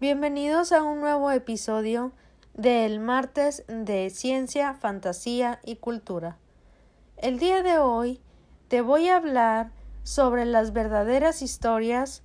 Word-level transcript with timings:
Bienvenidos 0.00 0.70
a 0.70 0.84
un 0.84 1.00
nuevo 1.00 1.32
episodio 1.32 2.12
del 2.54 3.00
martes 3.00 3.64
de 3.66 4.10
Ciencia, 4.10 4.74
Fantasía 4.74 5.58
y 5.64 5.74
Cultura. 5.74 6.38
El 7.16 7.40
día 7.40 7.64
de 7.64 7.78
hoy 7.78 8.20
te 8.68 8.80
voy 8.80 9.08
a 9.08 9.16
hablar 9.16 9.72
sobre 10.04 10.44
las 10.44 10.72
verdaderas 10.72 11.42
historias 11.42 12.22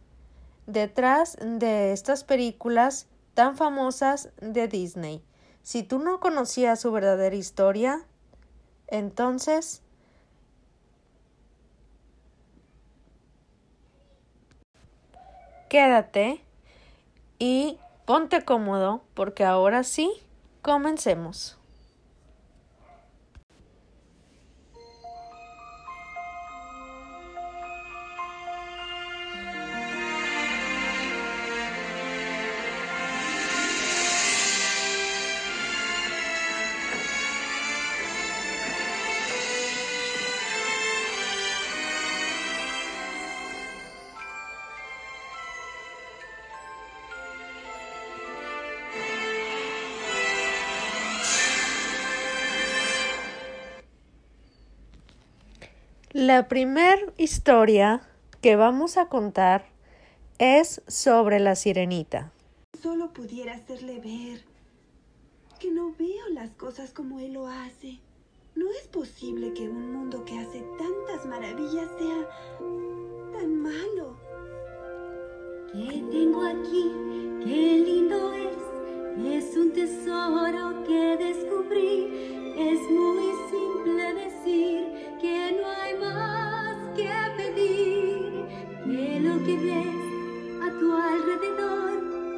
detrás 0.67 1.35
de 1.41 1.93
estas 1.93 2.23
películas 2.23 3.07
tan 3.33 3.57
famosas 3.57 4.29
de 4.39 4.67
Disney. 4.67 5.23
Si 5.63 5.81
tú 5.81 5.97
no 5.97 6.19
conocías 6.19 6.79
su 6.79 6.91
verdadera 6.91 7.35
historia, 7.35 8.05
entonces 8.85 9.81
quédate 15.69 16.43
y 17.39 17.77
ponte 18.05 18.43
cómodo 18.43 19.03
porque 19.13 19.43
ahora 19.43 19.83
sí, 19.83 20.11
comencemos. 20.61 21.57
La 56.25 56.47
primera 56.47 57.01
historia 57.17 58.01
que 58.39 58.55
vamos 58.55 58.95
a 58.95 59.09
contar 59.09 59.65
es 60.37 60.81
sobre 60.87 61.41
la 61.41 61.53
sirenita. 61.55 62.31
Solo 62.81 63.11
pudiera 63.11 63.55
hacerle 63.55 63.99
ver 63.99 64.45
que 65.59 65.69
no 65.69 65.93
veo 65.99 66.29
las 66.31 66.51
cosas 66.51 66.93
como 66.93 67.19
él 67.19 67.33
lo 67.33 67.47
hace. 67.47 67.99
No 68.55 68.71
es 68.71 68.87
posible 68.87 69.53
que 69.53 69.67
un 69.67 69.91
mundo 69.91 70.23
que 70.23 70.39
hace 70.39 70.63
tantas 70.77 71.25
maravillas 71.25 71.89
sea 71.99 72.29
tan 73.33 73.57
malo. 73.57 74.15
¿Qué 75.73 76.05
tengo 76.09 76.45
aquí? 76.45 76.89
Qué 77.43 77.83
lindo 77.85 78.31
es. 78.31 79.49
Es 79.49 79.57
un 79.57 79.73
tesoro 79.73 80.85
que 80.85 81.17
descubrí. 81.17 82.53
Es 82.57 82.79
muy 82.89 83.42
tu 90.83 90.91
alrededor, 90.91 91.93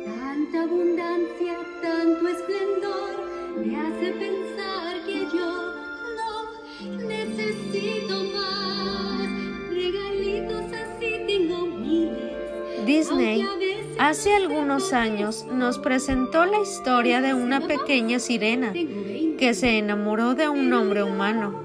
tanta 0.06 0.62
abundancia, 0.62 1.58
tanto 1.82 2.28
esplendor, 2.28 3.16
me 3.58 3.76
hace 3.76 4.12
pensar 4.12 5.04
que 5.04 5.22
yo 5.36 5.74
no 6.20 7.08
necesito 7.08 8.16
más. 8.36 9.28
Regalitos 9.72 10.66
así 10.74 11.24
tengo 11.26 11.66
miles. 11.66 12.86
Disney 12.86 13.48
hace 13.98 14.36
algunos 14.36 14.94
años 14.94 15.48
nos 15.52 15.80
presentó 15.80 16.46
la 16.46 16.60
historia 16.60 17.22
de 17.22 17.34
una 17.34 17.62
pequeña 17.62 18.20
sirena 18.20 18.74
que 18.74 19.56
se 19.56 19.80
enamoró 19.80 20.36
de 20.36 20.50
un 20.50 20.72
hombre 20.72 21.02
humano. 21.02 21.64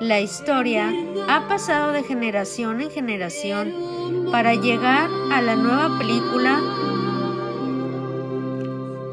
La 0.00 0.20
historia 0.20 0.92
ha 1.28 1.48
pasado 1.48 1.92
de 1.92 2.02
generación 2.02 2.82
en 2.82 2.90
generación 2.90 3.99
para 4.30 4.54
llegar 4.54 5.10
a 5.32 5.42
la 5.42 5.56
nueva 5.56 5.98
película. 5.98 6.60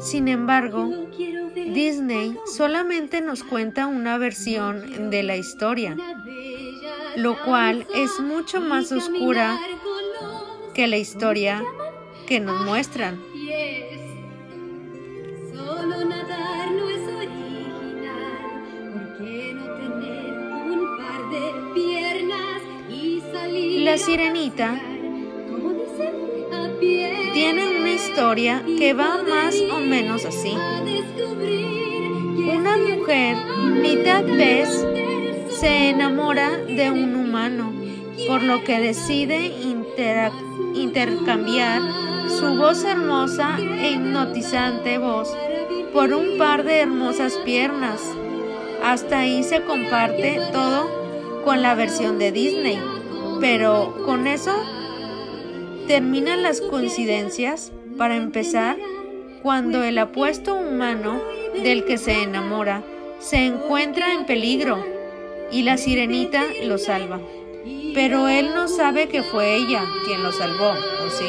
Sin 0.00 0.28
embargo, 0.28 0.90
Disney 1.54 2.36
solamente 2.46 3.20
nos 3.20 3.42
cuenta 3.42 3.86
una 3.86 4.16
versión 4.18 5.10
de 5.10 5.22
la 5.22 5.36
historia, 5.36 5.96
lo 7.16 7.36
cual 7.44 7.86
es 7.94 8.20
mucho 8.20 8.60
más 8.60 8.92
oscura 8.92 9.58
que 10.74 10.86
la 10.86 10.96
historia 10.96 11.62
que 12.26 12.40
nos 12.40 12.64
muestran. 12.64 13.20
La 23.84 23.96
sirenita 23.96 24.78
dicen, 26.80 27.16
a 27.16 27.20
pie. 27.20 27.30
tiene 27.32 27.78
una 27.78 27.92
historia 27.92 28.62
que 28.78 28.92
va 28.94 29.22
más 29.28 29.54
o 29.72 29.78
menos 29.80 30.24
así. 30.24 30.56
Una 32.50 32.76
mujer, 32.76 33.36
mitad 33.82 34.24
pez, 34.24 34.86
se 35.60 35.90
enamora 35.90 36.56
de 36.56 36.90
un 36.90 37.14
humano, 37.14 37.72
por 38.26 38.42
lo 38.42 38.62
que 38.64 38.78
decide 38.78 39.52
intercambiar 40.74 41.82
su 42.28 42.56
voz 42.56 42.84
hermosa 42.84 43.58
e 43.58 43.92
hipnotizante 43.92 44.98
voz 44.98 45.34
por 45.92 46.12
un 46.12 46.38
par 46.38 46.64
de 46.64 46.80
hermosas 46.80 47.34
piernas. 47.44 48.00
Hasta 48.84 49.20
ahí 49.20 49.42
se 49.42 49.62
comparte 49.62 50.40
todo 50.52 50.88
con 51.44 51.62
la 51.62 51.74
versión 51.74 52.18
de 52.18 52.30
Disney, 52.30 52.78
pero 53.40 53.94
con 54.04 54.26
eso 54.26 54.54
terminan 55.88 56.42
las 56.42 56.60
coincidencias 56.60 57.72
para 57.96 58.14
empezar 58.14 58.76
cuando 59.42 59.82
el 59.82 59.96
apuesto 59.96 60.54
humano 60.54 61.18
del 61.62 61.86
que 61.86 61.96
se 61.96 62.22
enamora 62.22 62.82
se 63.20 63.46
encuentra 63.46 64.12
en 64.12 64.26
peligro 64.26 64.84
y 65.50 65.62
la 65.62 65.78
sirenita 65.78 66.44
lo 66.64 66.76
salva. 66.76 67.18
Pero 67.94 68.28
él 68.28 68.50
no 68.54 68.68
sabe 68.68 69.08
que 69.08 69.22
fue 69.22 69.56
ella 69.56 69.82
quien 70.04 70.22
lo 70.22 70.30
salvó, 70.30 70.72
¿o 70.72 71.10
sí? 71.10 71.24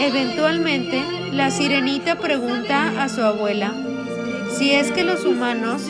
Eventualmente, 0.00 1.00
la 1.32 1.52
sirenita 1.52 2.18
pregunta 2.18 3.00
a 3.00 3.08
su 3.08 3.22
abuela 3.22 3.72
si 4.58 4.72
es 4.72 4.90
que 4.90 5.04
los 5.04 5.24
humanos 5.24 5.82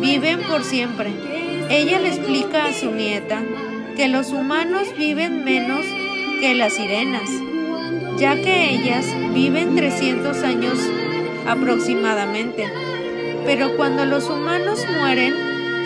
viven 0.00 0.42
por 0.42 0.62
siempre. 0.62 1.10
Ella 1.70 1.98
le 1.98 2.08
explica 2.08 2.66
a 2.66 2.72
su 2.72 2.92
nieta 2.92 3.42
que 3.96 4.06
los 4.06 4.30
humanos 4.30 4.86
viven 4.96 5.44
menos 5.44 5.84
que 6.40 6.54
las 6.54 6.74
sirenas, 6.74 7.30
ya 8.16 8.40
que 8.40 8.70
ellas 8.70 9.06
viven 9.34 9.74
300 9.74 10.42
años 10.42 10.78
aproximadamente. 11.46 12.66
Pero 13.44 13.76
cuando 13.76 14.04
los 14.04 14.28
humanos 14.28 14.84
mueren, 14.98 15.34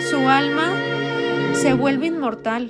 su 0.09 0.17
alma 0.17 0.73
se 1.53 1.73
vuelve 1.73 2.07
inmortal 2.07 2.69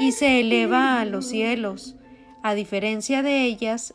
y 0.00 0.12
se 0.12 0.40
eleva 0.40 1.00
a 1.00 1.04
los 1.04 1.26
cielos, 1.26 1.96
a 2.42 2.54
diferencia 2.54 3.22
de 3.22 3.44
ellas 3.44 3.92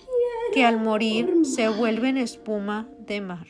que 0.53 0.66
al 0.66 0.80
morir 0.80 1.32
se 1.44 1.70
vuelven 1.70 2.18
espuma 2.18 2.88
de 3.00 3.22
mar. 3.22 3.48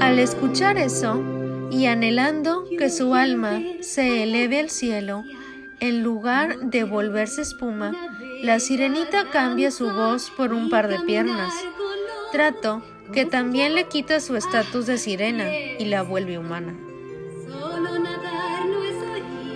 Al 0.00 0.18
escuchar 0.18 0.76
eso 0.78 1.22
y 1.70 1.86
anhelando 1.86 2.64
que 2.78 2.90
su 2.90 3.14
alma 3.14 3.60
se 3.80 4.22
eleve 4.22 4.60
al 4.60 4.70
cielo, 4.70 5.24
en 5.80 6.02
lugar 6.02 6.58
de 6.70 6.84
volverse 6.84 7.42
espuma, 7.42 7.92
la 8.42 8.60
sirenita 8.60 9.30
cambia 9.30 9.70
su 9.70 9.90
voz 9.90 10.30
por 10.30 10.52
un 10.52 10.70
par 10.70 10.88
de 10.88 11.00
piernas. 11.00 11.52
Trato 12.32 12.82
que 13.12 13.24
también 13.24 13.74
le 13.74 13.88
quita 13.88 14.20
su 14.20 14.36
estatus 14.36 14.86
de 14.86 14.98
sirena 14.98 15.50
y 15.78 15.86
la 15.86 16.02
vuelve 16.02 16.38
humana. 16.38 16.74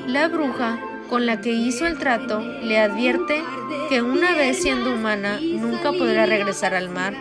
La 0.06 0.29
bruja 0.29 0.81
con 1.08 1.26
la 1.26 1.40
que 1.40 1.52
hizo 1.52 1.87
el 1.87 1.99
trato 1.99 2.40
le 2.40 2.78
advierte 2.78 3.43
que 3.88 4.02
una 4.02 4.34
vez 4.34 4.62
siendo 4.62 4.93
humana 4.93 5.40
nunca 5.40 5.93
podrá 5.93 6.26
regresar 6.26 6.75
al 6.75 6.90
mar. 6.90 7.14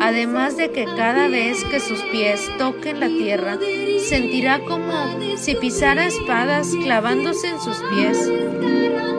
Además 0.00 0.56
de 0.56 0.70
que 0.70 0.84
cada 0.84 1.28
vez 1.28 1.62
que 1.64 1.80
sus 1.80 2.00
pies 2.02 2.50
toquen 2.58 3.00
la 3.00 3.08
tierra, 3.08 3.58
sentirá 4.08 4.58
como 4.60 5.36
si 5.36 5.54
pisara 5.54 6.06
espadas 6.06 6.68
clavándose 6.82 7.48
en 7.48 7.60
sus 7.60 7.76
pies. 7.90 8.30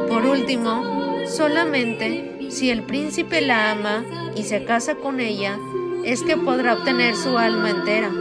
Por 0.10 0.26
último, 0.26 0.96
Solamente 1.28 2.50
si 2.50 2.70
el 2.70 2.84
príncipe 2.84 3.42
la 3.42 3.72
ama 3.72 4.06
y 4.36 4.44
se 4.44 4.64
casa 4.64 4.96
con 4.96 5.20
ella, 5.20 5.58
es 6.04 6.22
que 6.22 6.38
podrá 6.38 6.76
obtener 6.76 7.16
su 7.16 7.38
alma 7.38 7.72
entera, 7.72 8.12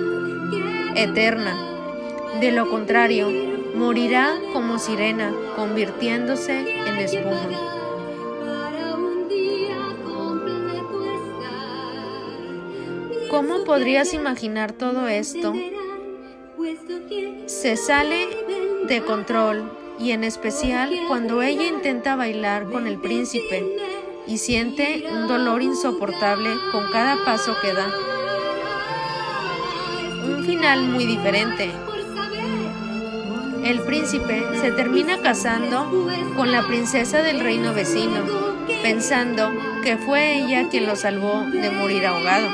eterna. 0.97 1.55
De 2.41 2.51
lo 2.51 2.71
contrario, 2.71 3.29
morirá 3.75 4.37
como 4.53 4.79
sirena, 4.79 5.33
convirtiéndose 5.57 6.79
en 6.87 6.97
espuma. 6.97 7.49
¿Cómo 13.31 13.65
podrías 13.65 14.15
imaginar 14.15 14.73
todo 14.73 15.09
esto? 15.09 15.53
Se 17.47 17.77
sale 17.77 18.29
de 18.87 19.03
control 19.03 19.73
y 19.99 20.13
en 20.13 20.25
especial 20.25 20.93
cuando 21.09 21.43
ella 21.43 21.67
intenta 21.67 22.15
bailar 22.15 22.71
con 22.71 22.87
el 22.87 23.01
príncipe 23.01 23.77
y 24.27 24.39
siente 24.39 25.05
un 25.11 25.27
dolor 25.27 25.63
insoportable 25.63 26.51
con 26.71 26.91
cada 26.93 27.25
paso 27.25 27.57
que 27.61 27.73
da. 27.73 27.93
Un 30.25 30.45
final 30.45 30.85
muy 30.85 31.05
diferente. 31.05 31.71
El 33.65 33.81
príncipe 33.81 34.43
se 34.61 34.73
termina 34.73 35.23
casando 35.23 35.91
con 36.37 36.53
la 36.53 36.67
princesa 36.67 37.23
del 37.23 37.41
reino 37.41 37.73
vecino, 37.73 38.23
pensando 38.83 39.51
que 39.83 39.97
fue 39.97 40.37
ella 40.37 40.69
quien 40.69 40.85
lo 40.85 40.97
salvó 40.97 41.45
de 41.45 41.71
morir 41.71 42.05
ahogado, 42.05 42.51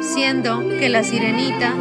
siendo 0.00 0.58
que 0.80 0.88
la 0.88 1.04
sirenita, 1.04 1.72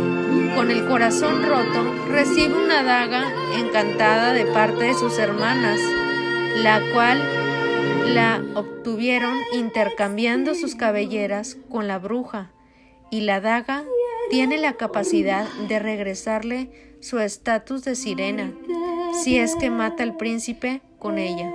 con 0.55 0.69
el 0.69 0.87
corazón 0.87 1.41
roto, 1.41 1.95
recibe 2.09 2.53
una 2.53 2.83
daga 2.83 3.25
encantada 3.57 4.33
de 4.33 4.45
parte 4.45 4.83
de 4.83 4.93
sus 4.93 5.17
hermanas, 5.17 5.79
la 6.57 6.79
cual 6.93 7.23
la 8.13 8.43
obtuvieron 8.53 9.35
intercambiando 9.53 10.53
sus 10.53 10.75
cabelleras 10.75 11.57
con 11.71 11.87
la 11.87 11.97
bruja, 11.97 12.51
y 13.09 13.21
la 13.21 13.41
daga 13.41 13.83
tiene 14.29 14.59
la 14.59 14.73
capacidad 14.73 15.47
de 15.67 15.79
regresarle 15.79 16.90
su 17.01 17.17
estatus 17.17 17.83
de 17.83 17.95
sirena, 17.95 18.53
si 19.23 19.39
es 19.39 19.55
que 19.55 19.71
mata 19.71 20.03
al 20.03 20.15
príncipe 20.17 20.81
con 20.99 21.17
ella. 21.17 21.51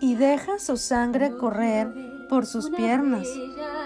Y 0.00 0.14
deja 0.16 0.58
su 0.58 0.76
sangre 0.76 1.32
correr 1.38 1.88
por 2.28 2.44
sus 2.44 2.68
piernas, 2.70 3.26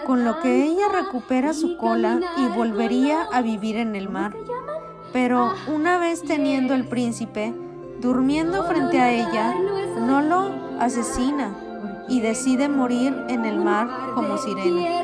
con 0.05 0.25
lo 0.25 0.41
que 0.41 0.64
ella 0.64 0.88
recupera 0.88 1.52
su 1.52 1.76
cola 1.76 2.20
y 2.38 2.47
volvería 2.49 3.23
a 3.32 3.41
vivir 3.41 3.76
en 3.76 3.94
el 3.94 4.09
mar. 4.09 4.35
Pero 5.12 5.52
una 5.73 5.99
vez 5.99 6.23
teniendo 6.23 6.75
el 6.75 6.88
príncipe, 6.88 7.55
durmiendo 8.00 8.64
frente 8.64 9.00
a 9.00 9.12
ella, 9.12 9.55
no 10.00 10.23
lo 10.23 10.81
asesina 10.81 11.65
y 12.08 12.20
decide 12.20 12.69
morir 12.69 13.14
en 13.29 13.44
el 13.44 13.58
mar 13.58 13.88
como 14.14 14.38
sirena. 14.38 15.03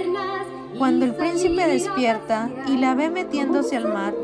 Cuando 0.79 1.05
el 1.05 1.15
príncipe 1.15 1.67
despierta 1.67 2.51
y 2.67 2.77
la 2.79 2.95
ve 2.95 3.11
metiéndose 3.11 3.77
al 3.77 3.93
mar, 3.93 4.15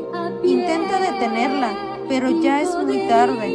intenta 0.43 0.99
detenerla, 0.99 1.73
pero 2.07 2.29
ya 2.41 2.61
es 2.61 2.75
muy 2.75 3.07
tarde 3.07 3.49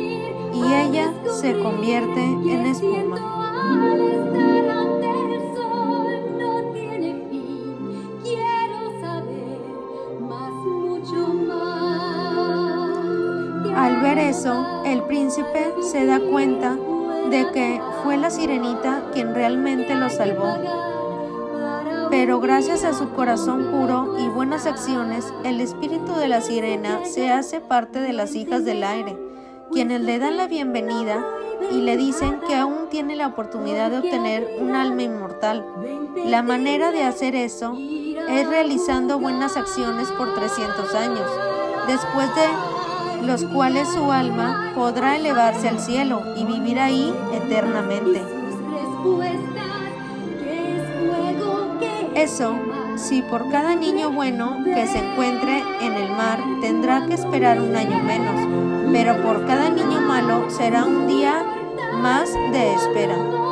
y 0.55 0.73
ella 0.73 1.13
se 1.33 1.59
convierte 1.59 2.23
en 2.23 2.67
espuma. 2.67 3.35
Al 13.77 14.01
ver 14.01 14.19
eso, 14.19 14.83
el 14.87 15.03
príncipe 15.03 15.75
se 15.83 16.07
da 16.07 16.21
cuenta 16.21 16.79
de 17.31 17.51
que 17.53 17.81
fue 18.05 18.19
la 18.19 18.29
sirenita 18.29 19.03
quien 19.15 19.35
realmente 19.35 19.95
lo 19.95 20.11
salvó. 20.11 20.59
Pero 22.11 22.39
gracias 22.39 22.85
a 22.85 22.93
su 22.93 23.11
corazón 23.11 23.71
puro 23.73 24.17
y 24.19 24.29
buenas 24.29 24.67
acciones, 24.67 25.33
el 25.43 25.63
espíritu 25.63 26.15
de 26.15 26.29
la 26.29 26.43
sirena 26.43 27.01
se 27.07 27.31
hace 27.31 27.61
parte 27.61 28.01
de 28.01 28.13
las 28.13 28.35
hijas 28.35 28.67
del 28.67 28.85
aire, 28.85 29.17
quienes 29.73 30.03
le 30.03 30.19
dan 30.19 30.37
la 30.37 30.47
bienvenida 30.47 31.27
y 31.73 31.81
le 31.81 31.97
dicen 31.97 32.41
que 32.47 32.55
aún 32.55 32.91
tiene 32.91 33.17
la 33.17 33.29
oportunidad 33.29 33.91
de 33.91 33.99
obtener 33.99 34.59
un 34.61 34.75
alma 34.75 35.03
inmortal. 35.03 35.65
La 36.27 36.43
manera 36.43 36.93
de 36.93 37.05
hacer 37.05 37.35
eso 37.35 37.75
es 37.75 38.47
realizando 38.47 39.19
buenas 39.19 39.57
acciones 39.57 40.09
por 40.13 40.35
300 40.35 40.95
años, 40.95 41.31
después 41.89 42.29
de 42.35 42.74
los 43.27 43.45
cuales 43.45 43.89
su 43.89 44.13
alma 44.13 44.73
podrá 44.75 45.17
elevarse 45.17 45.69
al 45.69 45.81
cielo 45.81 46.23
y 46.37 46.45
vivir 46.45 46.79
ahí 46.79 47.13
eternamente. 47.33 48.23
Eso, 52.15 52.55
si 52.97 53.23
por 53.23 53.51
cada 53.51 53.75
niño 53.75 54.11
bueno 54.11 54.63
que 54.65 54.87
se 54.87 54.99
encuentre 54.99 55.63
en 55.81 55.95
el 55.95 56.11
mar 56.11 56.39
tendrá 56.61 57.07
que 57.07 57.15
esperar 57.15 57.61
un 57.61 57.75
año 57.75 58.03
menos, 58.03 58.93
pero 58.93 59.21
por 59.23 59.47
cada 59.47 59.69
niño 59.69 60.01
malo 60.01 60.49
será 60.49 60.85
un 60.85 61.07
día 61.07 61.45
más 62.01 62.33
de 62.53 62.75
espera. 62.75 63.44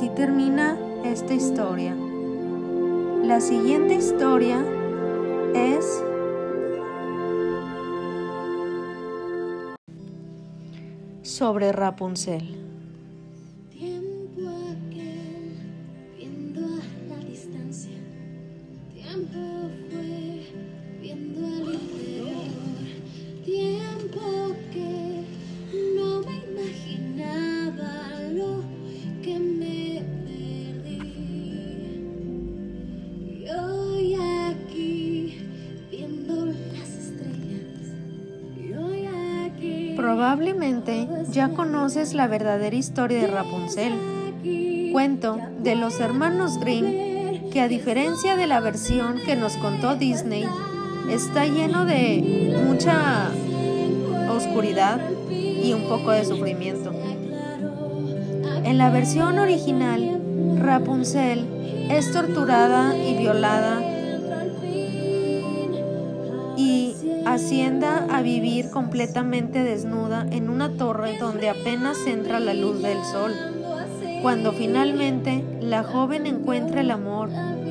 Así 0.00 0.08
termina 0.16 0.78
esta 1.04 1.34
historia. 1.34 1.94
La 3.22 3.38
siguiente 3.38 3.96
historia 3.96 4.64
es 5.54 6.02
sobre 11.20 11.72
Rapunzel. 11.72 12.69
Conoces 42.10 42.14
la 42.14 42.26
verdadera 42.26 42.76
historia 42.76 43.20
de 43.20 43.26
Rapunzel, 43.26 43.92
cuento 44.92 45.38
de 45.62 45.76
los 45.76 46.00
hermanos 46.00 46.58
Grimm 46.58 47.50
que 47.50 47.60
a 47.60 47.68
diferencia 47.68 48.36
de 48.36 48.46
la 48.46 48.60
versión 48.60 49.18
que 49.24 49.36
nos 49.36 49.56
contó 49.56 49.96
Disney, 49.96 50.46
está 51.10 51.46
lleno 51.46 51.84
de 51.84 52.56
mucha 52.66 53.30
oscuridad 54.30 55.00
y 55.30 55.72
un 55.72 55.88
poco 55.88 56.10
de 56.10 56.24
sufrimiento. 56.24 56.92
En 58.64 58.78
la 58.78 58.90
versión 58.90 59.38
original, 59.38 60.20
Rapunzel 60.58 61.46
es 61.90 62.12
torturada 62.12 62.96
y 62.96 63.16
violada 63.18 63.89
Hacienda 67.30 68.08
a 68.10 68.22
vivir 68.22 68.70
completamente 68.70 69.62
desnuda 69.62 70.26
en 70.32 70.50
una 70.50 70.76
torre 70.76 71.16
donde 71.16 71.48
apenas 71.48 72.04
entra 72.04 72.40
la 72.40 72.54
luz 72.54 72.82
del 72.82 72.98
sol. 73.04 73.32
Cuando 74.20 74.50
finalmente 74.50 75.44
la 75.60 75.84
joven 75.84 76.26
encuentra 76.26 76.80
el 76.80 76.90
amor 76.90 77.30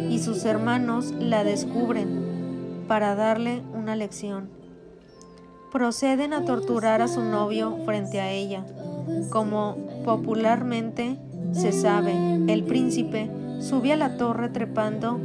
y 0.09 0.19
sus 0.19 0.45
hermanos 0.45 1.11
la 1.19 1.43
descubren 1.43 2.85
para 2.87 3.15
darle 3.15 3.61
una 3.73 3.97
lección. 3.97 4.49
Proceden 5.73 6.31
a 6.31 6.45
torturar 6.45 7.01
a 7.01 7.09
su 7.09 7.21
novio 7.21 7.79
frente 7.83 8.21
a 8.21 8.31
ella. 8.31 8.63
Como 9.29 9.75
popularmente 10.05 11.19
se 11.51 11.73
sabe, 11.73 12.13
el 12.47 12.63
príncipe 12.63 13.29
sube 13.59 13.91
a 13.91 13.97
la 13.97 14.15
torre 14.15 14.47
trepando 14.47 15.19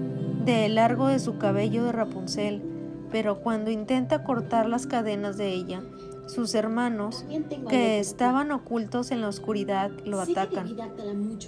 de 0.44 0.68
largo 0.70 1.06
de 1.06 1.20
su 1.20 1.38
cabello 1.38 1.84
de 1.84 1.92
Rapunzel 1.92 2.73
pero 3.10 3.40
cuando 3.40 3.70
intenta 3.70 4.24
cortar 4.24 4.68
las 4.68 4.86
cadenas 4.86 5.36
de 5.36 5.52
ella, 5.52 5.82
sus 6.26 6.54
hermanos, 6.54 7.24
que 7.68 7.98
estaban 7.98 8.50
ocultos 8.50 9.10
en 9.10 9.20
la 9.20 9.28
oscuridad, 9.28 9.90
lo 10.04 10.20
atacan. 10.20 10.74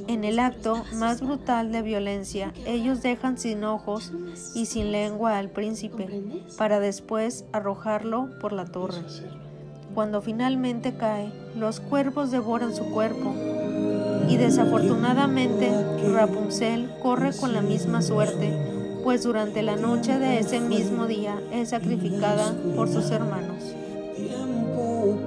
En 0.06 0.24
el 0.24 0.38
acto 0.38 0.84
más 0.96 1.22
brutal 1.22 1.72
de 1.72 1.82
violencia, 1.82 2.52
ellos 2.66 3.02
dejan 3.02 3.38
sin 3.38 3.64
ojos 3.64 4.12
y 4.54 4.66
sin 4.66 4.92
lengua 4.92 5.38
al 5.38 5.50
príncipe, 5.50 6.22
para 6.58 6.78
después 6.78 7.46
arrojarlo 7.52 8.28
por 8.40 8.52
la 8.52 8.66
torre. 8.66 8.98
Cuando 9.94 10.20
finalmente 10.20 10.94
cae, 10.94 11.32
los 11.56 11.80
cuervos 11.80 12.30
devoran 12.30 12.74
su 12.74 12.90
cuerpo, 12.90 13.34
y 14.28 14.36
desafortunadamente 14.36 15.72
Rapunzel 16.12 16.90
corre 17.02 17.30
con 17.34 17.54
la 17.54 17.62
misma 17.62 18.02
suerte, 18.02 18.75
pues 19.06 19.22
durante 19.22 19.62
la 19.62 19.76
noche 19.76 20.18
de 20.18 20.40
ese 20.40 20.58
mismo 20.58 21.06
día 21.06 21.40
es 21.52 21.68
sacrificada 21.68 22.52
por 22.74 22.88
sus 22.88 23.08
hermanos 23.12 23.62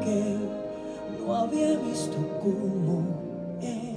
que 0.03 0.35
no 1.17 1.33
había 1.33 1.77
visto 1.77 2.17
cómo 2.43 3.05
es 3.61 3.95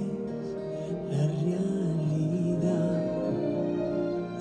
la 1.11 1.27
realidad. 1.43 3.01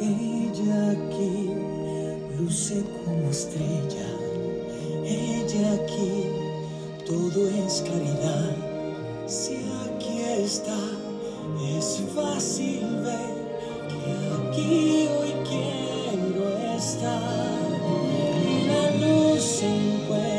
Ella 0.01 0.91
aquí 0.93 1.51
luce 2.39 2.85
como 3.05 3.29
estrella, 3.29 4.11
ella 5.05 5.73
aquí 5.73 6.25
todo 7.05 7.49
es 7.49 7.83
claridad. 7.83 8.55
Si 9.27 9.57
aquí 9.57 10.21
está, 10.39 10.79
es 11.77 12.01
fácil 12.15 12.87
ver 13.03 13.43
que 13.89 14.13
aquí 14.49 15.09
hoy 15.21 15.32
quiero 15.53 16.59
estar. 16.77 17.71
La 18.67 19.07
luz 19.07 19.43
se 19.43 19.67
encuentro 19.67 20.32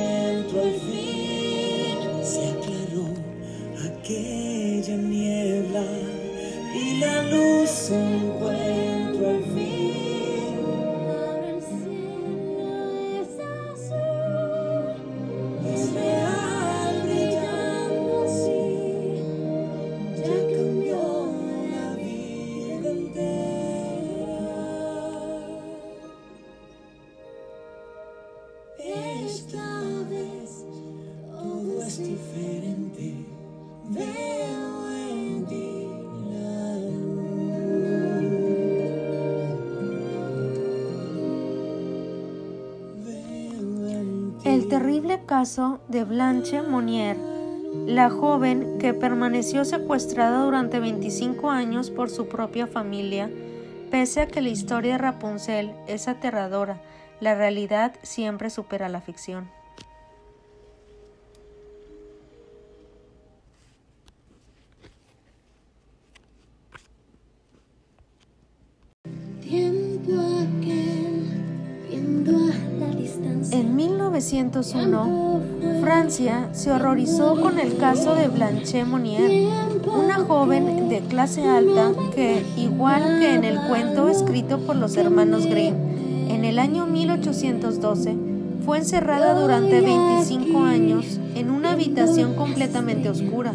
caso 45.26 45.80
de 45.88 46.04
Blanche 46.04 46.62
Monnier, 46.62 47.18
la 47.86 48.10
joven 48.10 48.78
que 48.80 48.94
permaneció 48.94 49.66
secuestrada 49.66 50.44
durante 50.44 50.80
25 50.80 51.50
años 51.50 51.90
por 51.90 52.10
su 52.10 52.28
propia 52.28 52.68
familia, 52.68 53.30
pese 53.90 54.22
a 54.22 54.28
que 54.28 54.42
la 54.42 54.50
historia 54.50 54.94
de 54.94 54.98
Rapunzel 55.00 55.74
es 55.88 56.08
aterradora, 56.08 56.82
la 57.20 57.36
realidad 57.36 57.94
siempre 58.04 58.50
supera 58.50 58.90
la 58.90 59.02
ficción. 59.02 59.50
1901, 74.32 75.42
Francia 75.82 76.48
se 76.54 76.72
horrorizó 76.72 77.42
con 77.42 77.60
el 77.60 77.76
caso 77.78 78.16
de 78.16 78.30
Blanche 78.30 78.86
Monnier, 78.86 79.50
una 79.86 80.16
joven 80.16 80.88
de 80.88 81.00
clase 81.02 81.46
alta 81.46 81.92
que, 82.16 82.42
igual 82.56 83.20
que 83.20 83.34
en 83.34 83.44
el 83.44 83.60
cuento 83.68 84.08
escrito 84.08 84.60
por 84.60 84.78
los 84.78 84.96
hermanos 84.96 85.46
Grimm, 85.46 85.76
en 86.30 86.46
el 86.46 86.58
año 86.58 86.88
1812, 86.88 88.16
fue 88.66 88.78
encerrada 88.78 89.34
durante 89.40 89.82
25 89.82 90.64
años 90.64 91.20
en 91.36 91.52
una 91.52 91.74
habitación 91.74 92.34
completamente 92.36 93.10
oscura 93.10 93.54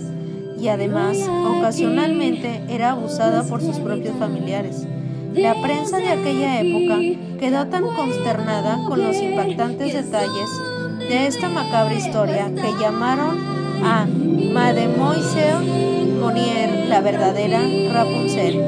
y 0.61 0.69
además 0.69 1.17
ocasionalmente 1.57 2.63
era 2.69 2.91
abusada 2.91 3.43
por 3.45 3.63
sus 3.63 3.79
propios 3.79 4.17
familiares. 4.19 4.87
La 5.39 5.55
prensa 5.63 5.99
de 5.99 6.09
aquella 6.09 6.61
época 6.61 6.99
quedó 7.39 7.69
tan 7.69 7.85
consternada 7.95 8.85
con 8.89 9.01
los 9.01 9.17
impactantes 9.17 9.95
detalles 9.95 10.51
de 10.99 11.29
esta 11.29 11.49
macabra 11.49 11.95
historia 11.95 12.51
que 12.53 12.73
llamaron 12.81 13.39
a 13.85 14.05
Mademoiselle 14.05 16.11
Monnier 16.21 16.89
la 16.89 17.01
verdadera 17.01 17.61
Rapunzel. 17.93 18.65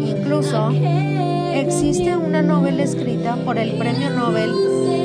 Incluso 0.00 0.70
existe 1.54 2.16
una 2.16 2.42
novela 2.42 2.82
escrita 2.82 3.36
por 3.44 3.58
el 3.58 3.78
Premio 3.78 4.10
Nobel 4.10 4.50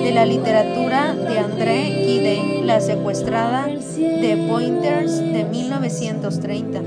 de 0.04 0.12
la 0.16 0.26
Literatura 0.26 1.14
de 1.14 1.38
André 1.38 1.84
Gide, 2.06 2.64
La 2.66 2.82
secuestrada 2.82 3.68
de 3.68 4.48
Pointers 4.50 5.20
de 5.20 5.46
1930 5.46 6.87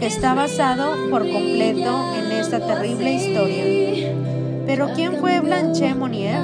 que 0.00 0.06
está 0.06 0.32
basado 0.32 1.10
por 1.10 1.30
completo 1.30 2.14
en 2.16 2.32
esta 2.32 2.58
terrible 2.66 3.12
historia. 3.12 4.14
Pero 4.64 4.88
¿quién 4.94 5.18
fue 5.18 5.40
Blanche 5.40 5.94
Monnier? 5.94 6.40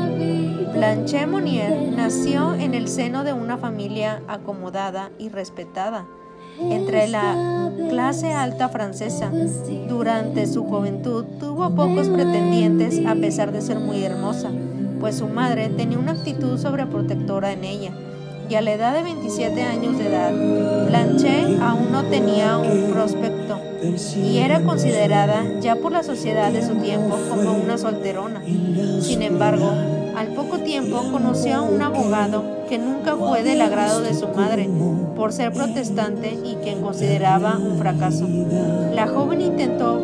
Blanche 0.74 1.26
Monnier 1.26 1.90
nació 1.96 2.54
en 2.54 2.74
el 2.74 2.86
seno 2.86 3.24
de 3.24 3.32
una 3.32 3.56
familia 3.56 4.20
acomodada 4.28 5.10
y 5.18 5.30
respetada 5.30 6.04
entre 6.60 7.08
la 7.08 7.72
clase 7.88 8.34
alta 8.34 8.68
francesa. 8.68 9.32
Durante 9.88 10.46
su 10.46 10.64
juventud 10.64 11.24
tuvo 11.40 11.74
pocos 11.74 12.10
pretendientes 12.10 13.00
a 13.06 13.14
pesar 13.14 13.52
de 13.52 13.62
ser 13.62 13.78
muy 13.78 14.04
hermosa, 14.04 14.50
pues 15.00 15.16
su 15.16 15.28
madre 15.28 15.70
tenía 15.70 15.98
una 15.98 16.12
actitud 16.12 16.58
sobreprotectora 16.58 17.52
en 17.52 17.64
ella 17.64 17.92
y 18.48 18.54
a 18.54 18.60
la 18.60 18.72
edad 18.72 18.94
de 18.94 19.02
27 19.02 19.60
años 19.62 19.98
de 19.98 20.06
edad, 20.08 20.32
Blanche 20.86 21.58
aún 21.60 21.90
no 21.90 22.04
tenía 22.04 22.58
un 22.58 22.92
prospecto 22.92 23.35
y 24.16 24.38
era 24.38 24.62
considerada 24.62 25.44
ya 25.60 25.76
por 25.76 25.92
la 25.92 26.02
sociedad 26.02 26.52
de 26.52 26.66
su 26.66 26.76
tiempo 26.76 27.18
como 27.28 27.54
una 27.54 27.78
solterona. 27.78 28.42
Sin 29.00 29.22
embargo, 29.22 29.70
al 30.16 30.28
poco 30.28 30.58
tiempo 30.58 31.02
conoció 31.12 31.56
a 31.56 31.60
un 31.62 31.82
abogado 31.82 32.42
que 32.68 32.78
nunca 32.78 33.16
fue 33.16 33.42
del 33.42 33.60
agrado 33.60 34.00
de 34.00 34.14
su 34.14 34.28
madre 34.28 34.68
por 35.14 35.32
ser 35.32 35.52
protestante 35.52 36.36
y 36.44 36.56
quien 36.62 36.80
consideraba 36.80 37.58
un 37.58 37.78
fracaso. 37.78 38.26
La 38.94 39.06
joven 39.06 39.40
intentó 39.40 40.00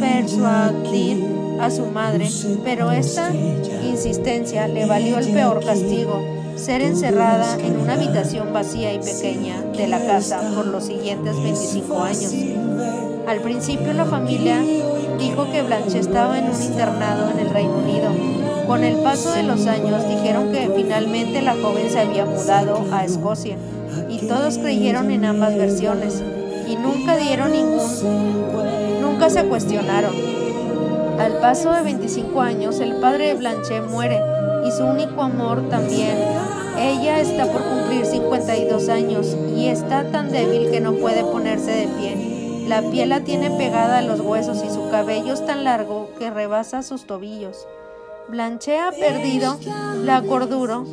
persuadir 0.00 1.24
a 1.60 1.70
su 1.70 1.86
madre, 1.86 2.28
pero 2.64 2.90
esta 2.90 3.32
insistencia 3.84 4.66
le 4.66 4.86
valió 4.86 5.18
el 5.18 5.28
peor 5.28 5.64
castigo, 5.64 6.24
ser 6.56 6.80
encerrada 6.80 7.58
en 7.60 7.78
una 7.78 7.94
habitación 7.94 8.52
vacía 8.52 8.94
y 8.94 8.98
pequeña 8.98 9.60
de 9.76 9.86
la 9.86 9.98
casa 10.06 10.40
por 10.54 10.66
los 10.66 10.84
siguientes 10.84 11.36
25 11.42 12.02
años. 12.02 12.34
Al 13.30 13.42
principio 13.42 13.92
la 13.92 14.06
familia 14.06 14.60
dijo 15.16 15.52
que 15.52 15.62
Blanche 15.62 16.00
estaba 16.00 16.36
en 16.36 16.46
un 16.46 16.60
internado 16.60 17.30
en 17.30 17.38
el 17.38 17.50
Reino 17.50 17.76
Unido. 17.76 18.10
Con 18.66 18.82
el 18.82 18.96
paso 19.04 19.30
de 19.30 19.44
los 19.44 19.68
años 19.68 20.08
dijeron 20.08 20.50
que 20.50 20.68
finalmente 20.74 21.40
la 21.40 21.54
joven 21.54 21.88
se 21.90 22.00
había 22.00 22.24
mudado 22.24 22.84
a 22.90 23.04
Escocia 23.04 23.56
y 24.08 24.26
todos 24.26 24.58
creyeron 24.58 25.12
en 25.12 25.24
ambas 25.24 25.56
versiones 25.56 26.20
y 26.66 26.74
nunca 26.74 27.16
dieron 27.16 27.52
ningún, 27.52 29.00
nunca 29.00 29.30
se 29.30 29.44
cuestionaron. 29.44 30.12
Al 31.20 31.34
paso 31.34 31.70
de 31.70 31.82
25 31.82 32.40
años 32.40 32.80
el 32.80 32.96
padre 32.96 33.28
de 33.28 33.34
Blanche 33.34 33.80
muere 33.80 34.20
y 34.66 34.72
su 34.72 34.82
único 34.82 35.22
amor 35.22 35.68
también. 35.68 36.16
Ella 36.76 37.20
está 37.20 37.46
por 37.46 37.62
cumplir 37.62 38.04
52 38.06 38.88
años 38.88 39.36
y 39.56 39.68
está 39.68 40.02
tan 40.10 40.32
débil 40.32 40.68
que 40.72 40.80
no 40.80 40.94
puede 40.94 41.22
ponerse 41.22 41.70
de 41.70 41.86
pie. 41.86 42.29
La 42.70 42.82
piel 42.82 43.08
la 43.08 43.18
tiene 43.24 43.50
pegada 43.50 43.98
a 43.98 44.02
los 44.02 44.20
huesos 44.20 44.62
y 44.64 44.70
su 44.70 44.88
cabello 44.90 45.32
es 45.34 45.44
tan 45.44 45.64
largo 45.64 46.08
que 46.20 46.30
rebasa 46.30 46.84
sus 46.84 47.04
tobillos. 47.04 47.66
Blanche 48.28 48.78
ha 48.78 48.92
perdido 48.92 49.58
la 50.04 50.22
cordura, 50.22 50.84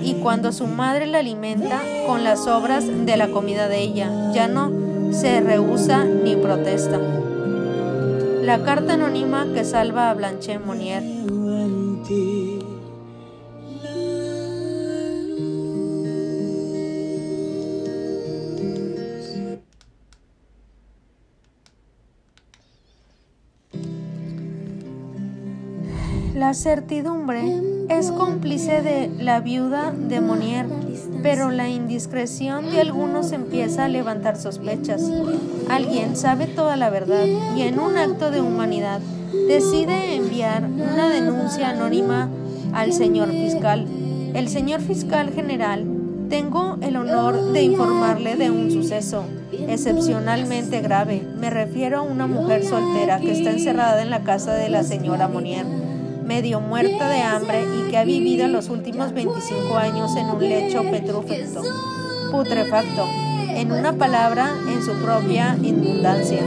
y 0.00 0.14
cuando 0.22 0.52
su 0.52 0.68
madre 0.68 1.08
la 1.08 1.18
alimenta 1.18 1.80
con 2.06 2.22
las 2.22 2.44
sobras 2.44 2.84
de 2.86 3.16
la 3.16 3.32
comida 3.32 3.66
de 3.66 3.80
ella, 3.80 4.30
ya 4.32 4.46
no 4.46 4.70
se 5.12 5.40
rehúsa 5.40 6.04
ni 6.04 6.36
protesta. 6.36 7.00
La 8.42 8.62
carta 8.62 8.92
anónima 8.92 9.48
que 9.52 9.64
salva 9.64 10.08
a 10.08 10.14
Blanche 10.14 10.60
Monnier. 10.60 11.02
La 26.52 26.58
certidumbre 26.58 27.62
es 27.88 28.10
cómplice 28.10 28.82
de 28.82 29.08
la 29.18 29.40
viuda 29.40 29.90
de 29.90 30.20
Monnier, 30.20 30.66
pero 31.22 31.50
la 31.50 31.70
indiscreción 31.70 32.70
de 32.70 32.82
algunos 32.82 33.32
empieza 33.32 33.86
a 33.86 33.88
levantar 33.88 34.36
sospechas. 34.36 35.00
Alguien 35.70 36.14
sabe 36.14 36.46
toda 36.46 36.76
la 36.76 36.90
verdad 36.90 37.24
y 37.56 37.62
en 37.62 37.78
un 37.78 37.96
acto 37.96 38.30
de 38.30 38.42
humanidad 38.42 39.00
decide 39.48 40.14
enviar 40.14 40.64
una 40.64 41.08
denuncia 41.08 41.70
anónima 41.70 42.28
al 42.74 42.92
señor 42.92 43.30
fiscal. 43.30 43.86
El 44.34 44.50
señor 44.50 44.82
fiscal 44.82 45.32
general, 45.32 45.86
tengo 46.28 46.76
el 46.82 46.96
honor 46.96 47.52
de 47.52 47.62
informarle 47.62 48.36
de 48.36 48.50
un 48.50 48.70
suceso 48.70 49.24
excepcionalmente 49.52 50.82
grave. 50.82 51.26
Me 51.38 51.48
refiero 51.48 52.00
a 52.00 52.02
una 52.02 52.26
mujer 52.26 52.62
soltera 52.62 53.20
que 53.20 53.32
está 53.32 53.52
encerrada 53.52 54.02
en 54.02 54.10
la 54.10 54.22
casa 54.22 54.52
de 54.52 54.68
la 54.68 54.82
señora 54.82 55.28
Monnier 55.28 55.81
medio 56.24 56.60
muerta 56.60 57.08
de 57.08 57.20
hambre 57.20 57.62
y 57.62 57.90
que 57.90 57.98
ha 57.98 58.04
vivido 58.04 58.48
los 58.48 58.68
últimos 58.68 59.12
25 59.12 59.76
años 59.76 60.16
en 60.16 60.26
un 60.26 60.40
lecho 60.40 60.82
petrúfecto, 60.82 61.62
putrefacto, 62.30 63.06
en 63.48 63.72
una 63.72 63.92
palabra, 63.92 64.54
en 64.68 64.82
su 64.82 64.92
propia 65.02 65.56
inmundancia. 65.62 66.40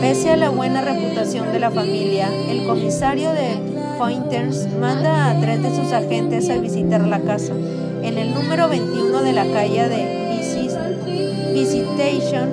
Pese 0.00 0.30
a 0.30 0.36
la 0.36 0.50
buena 0.50 0.82
reputación 0.82 1.52
de 1.52 1.60
la 1.60 1.70
familia, 1.70 2.28
el 2.48 2.66
comisario 2.66 3.32
de 3.32 3.56
Pointers 3.98 4.68
manda 4.78 5.30
a 5.30 5.40
tres 5.40 5.62
de 5.62 5.74
sus 5.74 5.92
agentes 5.92 6.50
a 6.50 6.58
visitar 6.58 7.00
la 7.06 7.20
casa. 7.20 7.54
En 8.02 8.18
el 8.18 8.34
número 8.34 8.68
21 8.68 9.22
de 9.22 9.32
la 9.32 9.46
calle 9.46 9.88
de 9.88 11.52
Visitation, 11.54 12.50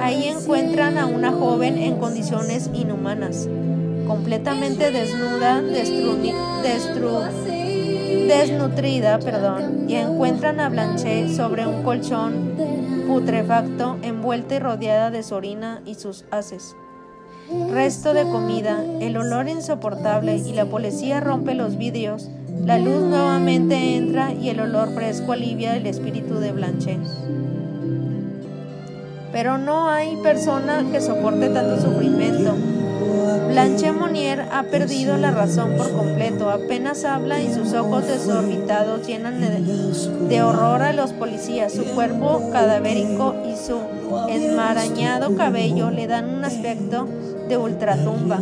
ahí 0.00 0.28
encuentran 0.28 0.96
a 0.96 1.04
una 1.06 1.30
joven 1.32 1.76
en 1.76 1.98
condiciones 1.98 2.70
inhumanas 2.72 3.46
completamente 4.06 4.90
desnuda, 4.90 5.62
desnutrida, 8.26 9.18
perdón, 9.18 9.88
y 9.88 9.94
encuentran 9.94 10.60
a 10.60 10.68
Blanche 10.68 11.34
sobre 11.34 11.66
un 11.66 11.82
colchón 11.82 12.54
putrefacto, 13.06 13.96
envuelta 14.02 14.56
y 14.56 14.58
rodeada 14.58 15.10
de 15.10 15.22
su 15.22 15.34
orina 15.34 15.80
y 15.84 15.94
sus 15.94 16.24
haces. 16.30 16.76
Resto 17.70 18.12
de 18.12 18.24
comida, 18.24 18.82
el 19.00 19.16
olor 19.16 19.48
insoportable 19.48 20.36
y 20.36 20.52
la 20.52 20.64
policía 20.66 21.20
rompe 21.20 21.54
los 21.54 21.78
vidrios. 21.78 22.28
La 22.64 22.78
luz 22.78 23.02
nuevamente 23.02 23.96
entra 23.96 24.32
y 24.32 24.48
el 24.48 24.58
olor 24.58 24.92
fresco 24.92 25.32
alivia 25.32 25.76
el 25.76 25.86
espíritu 25.86 26.40
de 26.40 26.50
Blanche. 26.50 26.98
Pero 29.30 29.58
no 29.58 29.88
hay 29.88 30.16
persona 30.22 30.84
que 30.90 31.00
soporte 31.00 31.48
tanto 31.50 31.80
sufrimiento. 31.80 32.56
Blanche 33.48 33.92
Monnier 33.92 34.46
ha 34.52 34.64
perdido 34.64 35.16
la 35.16 35.30
razón 35.30 35.76
por 35.76 35.90
completo, 35.90 36.50
apenas 36.50 37.04
habla 37.04 37.40
y 37.40 37.52
sus 37.52 37.72
ojos 37.72 38.06
desorbitados 38.06 39.06
llenan 39.06 39.40
de, 39.40 40.42
horror 40.42 40.82
a 40.82 40.92
los 40.92 41.12
policías. 41.12 41.72
Su 41.72 41.84
cuerpo 41.84 42.50
cadavérico 42.52 43.34
y 43.46 43.56
su 43.56 43.80
enmarañado 44.28 45.36
cabello 45.36 45.90
le 45.90 46.06
dan 46.06 46.28
un 46.28 46.44
aspecto 46.44 47.08
de 47.48 47.56
ultratumba. 47.56 48.40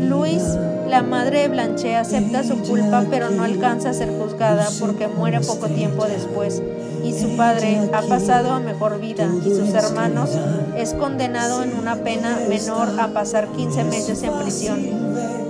Luis, 0.00 0.42
la 0.88 1.02
madre 1.02 1.40
de 1.40 1.48
Blanche, 1.48 1.96
acepta 1.96 2.44
su 2.44 2.58
culpa 2.62 3.04
pero 3.10 3.30
no 3.30 3.42
alcanza 3.42 3.90
a 3.90 3.94
ser 3.94 4.10
juzgada 4.10 4.68
porque 4.78 5.08
muere 5.08 5.40
poco 5.40 5.66
tiempo 5.66 6.04
después 6.04 6.62
y 7.06 7.12
su 7.12 7.36
padre 7.36 7.78
ha 7.92 8.02
pasado 8.02 8.52
a 8.52 8.58
mejor 8.58 9.00
vida 9.00 9.30
y 9.44 9.50
sus 9.50 9.72
hermanos 9.74 10.30
es 10.76 10.92
condenado 10.92 11.62
en 11.62 11.76
una 11.76 11.96
pena 11.96 12.40
menor 12.48 12.98
a 12.98 13.08
pasar 13.08 13.46
15 13.48 13.84
meses 13.84 14.22
en 14.24 14.32
prisión. 14.32 14.80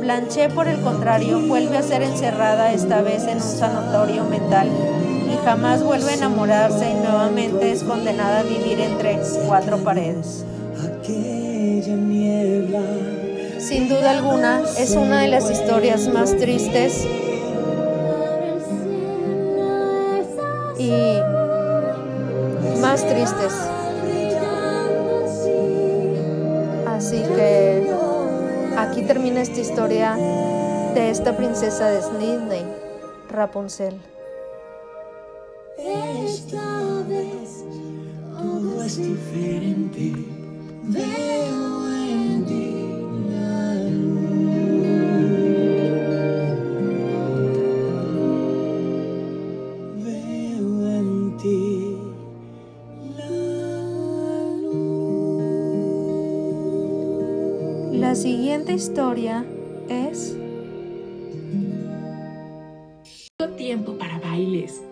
Blanche, 0.01 0.51
por 0.51 0.69
el 0.69 0.81
contrario, 0.81 1.41
vuelve 1.41 1.79
a 1.79 1.83
ser 1.83 2.03
encerrada 2.03 2.73
esta 2.73 3.01
vez 3.01 3.23
en 3.25 3.37
un 3.37 3.43
sanatorio 3.43 4.25
mental 4.25 4.69
y 4.69 5.45
jamás 5.45 5.83
vuelve 5.83 6.11
a 6.11 6.15
enamorarse 6.15 6.91
y 6.91 6.95
nuevamente 6.95 7.73
es 7.73 7.83
condenada 7.83 8.41
a 8.41 8.43
vivir 8.43 8.79
entre 8.79 9.19
cuatro 9.47 9.79
paredes. 9.79 10.45
Sin 13.59 13.89
duda 13.89 14.11
alguna, 14.11 14.63
es 14.79 14.91
una 14.91 15.23
de 15.23 15.29
las 15.29 15.51
historias 15.51 16.07
más 16.09 16.37
tristes 16.37 17.07
tristes. 23.05 23.53
Así 26.87 27.23
que 27.23 27.91
aquí 28.77 29.03
termina 29.03 29.43
esta 29.43 29.61
historia 29.61 30.17
de 30.95 31.11
esta 31.11 31.37
princesa 31.37 31.91
de 31.91 32.01
Disney, 32.19 32.65
Rapunzel. 33.29 34.01
Esta 35.79 37.03
vez 37.09 37.65
todo 38.39 38.83
es 38.83 38.97
diferente. 38.97 40.13
Veo 40.85 41.86
historia 58.77 59.45
es 59.89 60.37
tiempo 63.57 63.97
para 63.99 64.19
bailes. 64.19 64.83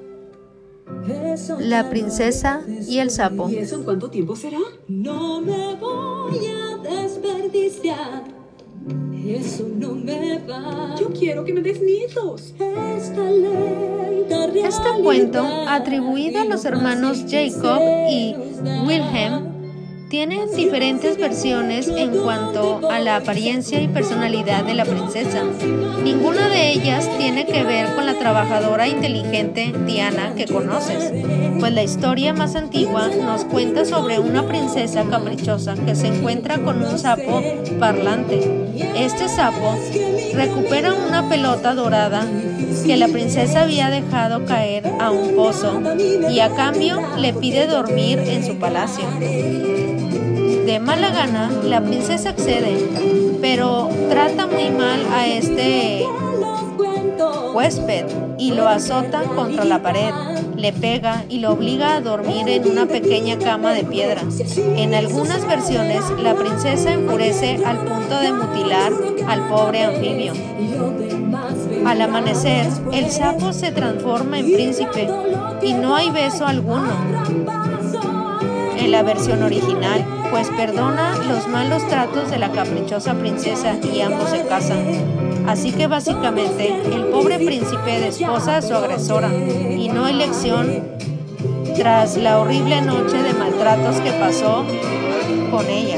La 1.60 1.88
princesa 1.90 2.62
y 2.88 2.98
el 2.98 3.10
sapo. 3.10 3.48
¿Y 3.48 3.56
eso 3.56 3.76
en 3.76 3.84
cuánto 3.84 4.10
tiempo 4.10 4.36
será? 4.36 4.58
No 4.88 5.40
me 5.40 5.76
voy 5.76 6.46
a 6.46 6.76
desperdiciar. 6.78 8.24
Eso 9.26 9.66
no 9.74 9.94
me 9.94 10.38
va. 10.38 10.94
Yo 10.98 11.10
quiero 11.12 11.44
que 11.44 11.52
me 11.52 11.60
des 11.60 11.80
nietos. 11.80 12.54
Esta 12.58 13.30
lenta 13.30 14.46
Este 14.46 14.88
cuento, 15.02 15.44
atribuido 15.68 16.40
a 16.40 16.44
los 16.46 16.64
hermanos 16.64 17.24
Jacob 17.28 17.80
y 18.10 18.34
Wilhelm, 18.86 19.53
tiene 20.14 20.46
diferentes 20.46 21.18
versiones 21.18 21.88
en 21.88 22.16
cuanto 22.18 22.88
a 22.88 23.00
la 23.00 23.16
apariencia 23.16 23.80
y 23.80 23.88
personalidad 23.88 24.62
de 24.62 24.74
la 24.74 24.84
princesa. 24.84 25.42
Ninguna 26.04 26.48
de 26.48 26.70
ellas 26.70 27.10
tiene 27.18 27.46
que 27.46 27.64
ver 27.64 27.96
con 27.96 28.06
la 28.06 28.16
trabajadora 28.16 28.86
inteligente 28.86 29.74
Diana 29.84 30.36
que 30.36 30.46
conoces, 30.46 31.12
pues 31.58 31.72
la 31.72 31.82
historia 31.82 32.32
más 32.32 32.54
antigua 32.54 33.08
nos 33.08 33.44
cuenta 33.46 33.84
sobre 33.84 34.20
una 34.20 34.46
princesa 34.46 35.02
caprichosa 35.10 35.74
que 35.74 35.96
se 35.96 36.06
encuentra 36.06 36.58
con 36.58 36.80
un 36.80 36.96
sapo 36.96 37.42
parlante. 37.80 38.70
Este 38.94 39.28
sapo 39.28 39.76
recupera 40.32 40.94
una 40.94 41.28
pelota 41.28 41.74
dorada 41.74 42.24
que 42.86 42.96
la 42.96 43.08
princesa 43.08 43.62
había 43.62 43.90
dejado 43.90 44.44
caer 44.44 44.86
a 45.00 45.10
un 45.10 45.34
pozo 45.34 45.82
y 46.30 46.38
a 46.38 46.50
cambio 46.50 47.02
le 47.18 47.32
pide 47.34 47.66
dormir 47.66 48.20
en 48.20 48.46
su 48.46 48.60
palacio. 48.60 49.06
De 50.64 50.80
mala 50.80 51.10
gana, 51.10 51.50
la 51.62 51.82
princesa 51.82 52.30
accede, 52.30 53.38
pero 53.42 53.90
trata 54.08 54.46
muy 54.46 54.70
mal 54.70 55.00
a 55.12 55.26
este 55.26 56.06
huésped 57.52 58.06
y 58.38 58.52
lo 58.52 58.66
azota 58.66 59.24
contra 59.24 59.64
la 59.64 59.82
pared, 59.82 60.12
le 60.56 60.72
pega 60.72 61.24
y 61.28 61.40
lo 61.40 61.52
obliga 61.52 61.96
a 61.96 62.00
dormir 62.00 62.48
en 62.48 62.66
una 62.66 62.86
pequeña 62.86 63.38
cama 63.38 63.74
de 63.74 63.84
piedra. 63.84 64.22
En 64.56 64.94
algunas 64.94 65.46
versiones, 65.46 66.02
la 66.22 66.34
princesa 66.34 66.92
enfurece 66.92 67.60
al 67.64 67.84
punto 67.84 68.18
de 68.18 68.32
mutilar 68.32 68.92
al 69.28 69.46
pobre 69.48 69.84
anfibio. 69.84 70.32
Al 71.84 72.00
amanecer, 72.00 72.66
el 72.92 73.10
sapo 73.10 73.52
se 73.52 73.70
transforma 73.70 74.38
en 74.38 74.46
príncipe 74.46 75.10
y 75.60 75.74
no 75.74 75.94
hay 75.94 76.10
beso 76.10 76.46
alguno 76.46 77.63
en 78.84 78.92
la 78.92 79.02
versión 79.02 79.42
original, 79.42 80.04
pues 80.30 80.48
perdona 80.50 81.16
los 81.26 81.48
malos 81.48 81.86
tratos 81.88 82.30
de 82.30 82.38
la 82.38 82.52
caprichosa 82.52 83.14
princesa 83.14 83.76
y 83.82 84.00
ambos 84.02 84.28
se 84.28 84.46
casan. 84.46 84.84
Así 85.46 85.72
que 85.72 85.86
básicamente 85.86 86.68
el 86.92 87.06
pobre 87.06 87.38
príncipe 87.38 88.00
desposa 88.00 88.58
a 88.58 88.62
su 88.62 88.74
agresora 88.74 89.32
y 89.32 89.88
no 89.88 90.06
elección 90.06 90.82
tras 91.76 92.16
la 92.18 92.38
horrible 92.38 92.82
noche 92.82 93.22
de 93.22 93.32
maltratos 93.32 93.96
que 93.96 94.12
pasó 94.12 94.64
con 95.50 95.66
ella. 95.66 95.96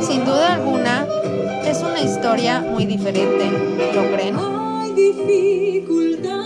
Sin 0.00 0.24
duda 0.24 0.54
alguna, 0.54 1.06
es 1.64 1.80
una 1.82 2.00
historia 2.00 2.60
muy 2.60 2.86
diferente, 2.86 3.50
¿lo 3.94 4.16
creen? 4.16 4.36
dificultad. 4.94 6.39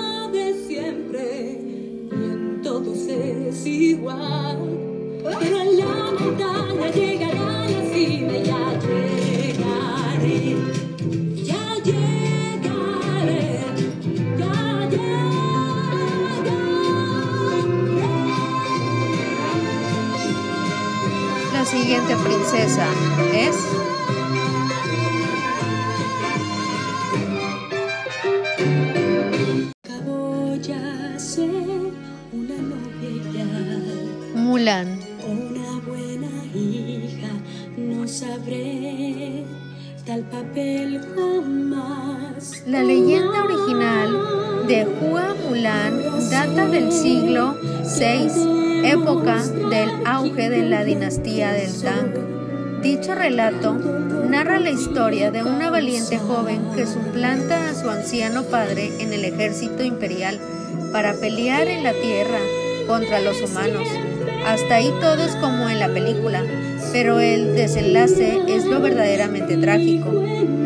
Siguiente 21.65 22.17
princesa 22.17 22.87
es 23.35 23.84
6. 47.97 48.33
Época 48.83 49.41
del 49.71 49.89
auge 50.05 50.51
de 50.51 50.63
la 50.63 50.85
dinastía 50.85 51.53
del 51.53 51.71
Tang. 51.81 52.83
Dicho 52.83 53.15
relato 53.15 53.75
narra 54.29 54.59
la 54.59 54.71
historia 54.71 55.31
de 55.31 55.45
una 55.45 55.71
valiente 55.71 56.19
joven 56.19 56.61
que 56.75 56.87
suplanta 56.87 57.71
a 57.71 57.75
su 57.75 57.89
anciano 57.89 58.43
padre 58.43 58.91
en 58.99 59.13
el 59.13 59.25
ejército 59.25 59.85
imperial 59.85 60.41
para 60.93 61.15
pelear 61.15 61.69
en 61.69 61.85
la 61.85 61.93
tierra 61.93 62.41
contra 62.89 63.21
los 63.21 63.41
humanos. 63.43 63.87
Hasta 64.45 64.75
ahí 64.75 64.93
todo 65.01 65.23
es 65.23 65.37
como 65.37 65.69
en 65.69 65.79
la 65.79 65.89
película, 65.89 66.43
pero 66.93 67.21
el 67.21 67.55
desenlace 67.55 68.41
es 68.49 68.65
lo 68.65 68.81
verdaderamente 68.81 69.57
trágico, 69.57 70.11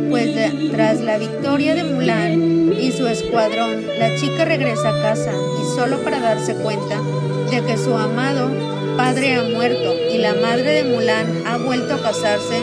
pues 0.09 0.35
tras 0.71 1.03
la 1.03 1.19
victoria 1.19 1.75
de 1.75 1.85
Mulan, 1.85 2.58
y 2.73 2.93
su 2.93 3.07
escuadrón, 3.07 3.87
la 3.99 4.17
chica 4.17 4.45
regresa 4.45 4.91
a 4.91 5.03
casa 5.03 5.33
y 5.33 5.77
solo 5.77 5.99
para 5.99 6.21
darse 6.21 6.55
cuenta 6.55 7.01
de 7.51 7.63
que 7.63 7.77
su 7.77 7.95
amado 7.95 8.51
padre 8.97 9.37
ha 9.37 9.43
muerto 9.43 9.95
y 10.13 10.19
la 10.19 10.35
madre 10.35 10.83
de 10.83 10.85
Mulan 10.85 11.47
ha 11.47 11.57
vuelto 11.59 11.95
a 11.95 12.03
casarse 12.03 12.61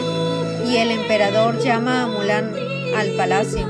y 0.68 0.76
el 0.76 0.90
emperador 0.90 1.58
llama 1.62 2.02
a 2.02 2.06
Mulan 2.06 2.52
al 2.96 3.08
palacio. 3.16 3.66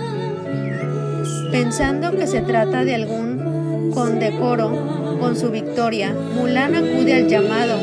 Pensando 1.50 2.12
que 2.12 2.26
se 2.26 2.42
trata 2.42 2.84
de 2.84 2.94
algún 2.94 3.92
condecoro 3.94 5.18
con 5.20 5.36
su 5.36 5.50
victoria, 5.50 6.12
Mulan 6.12 6.74
acude 6.74 7.14
al 7.14 7.28
llamado 7.28 7.78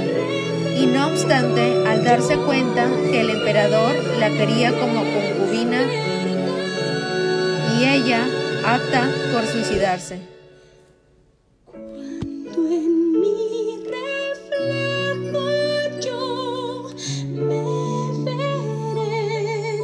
y 0.78 0.86
no 0.88 1.08
obstante, 1.08 1.88
al 1.88 2.04
darse 2.04 2.36
cuenta 2.38 2.88
que 3.10 3.22
el 3.22 3.30
emperador 3.30 3.96
la 4.20 4.30
quería 4.30 4.72
como 4.72 5.02
concubina 5.02 5.82
y 7.80 7.86
ella 7.86 8.28
apta 8.66 9.10
por 9.32 9.46
suicidarse. 9.46 10.20
Tú 12.54 12.68
en 12.68 13.12
mi 13.20 13.84
reflejo 13.90 15.42
yo 16.00 16.90
me 17.36 17.64
veré 18.24 19.78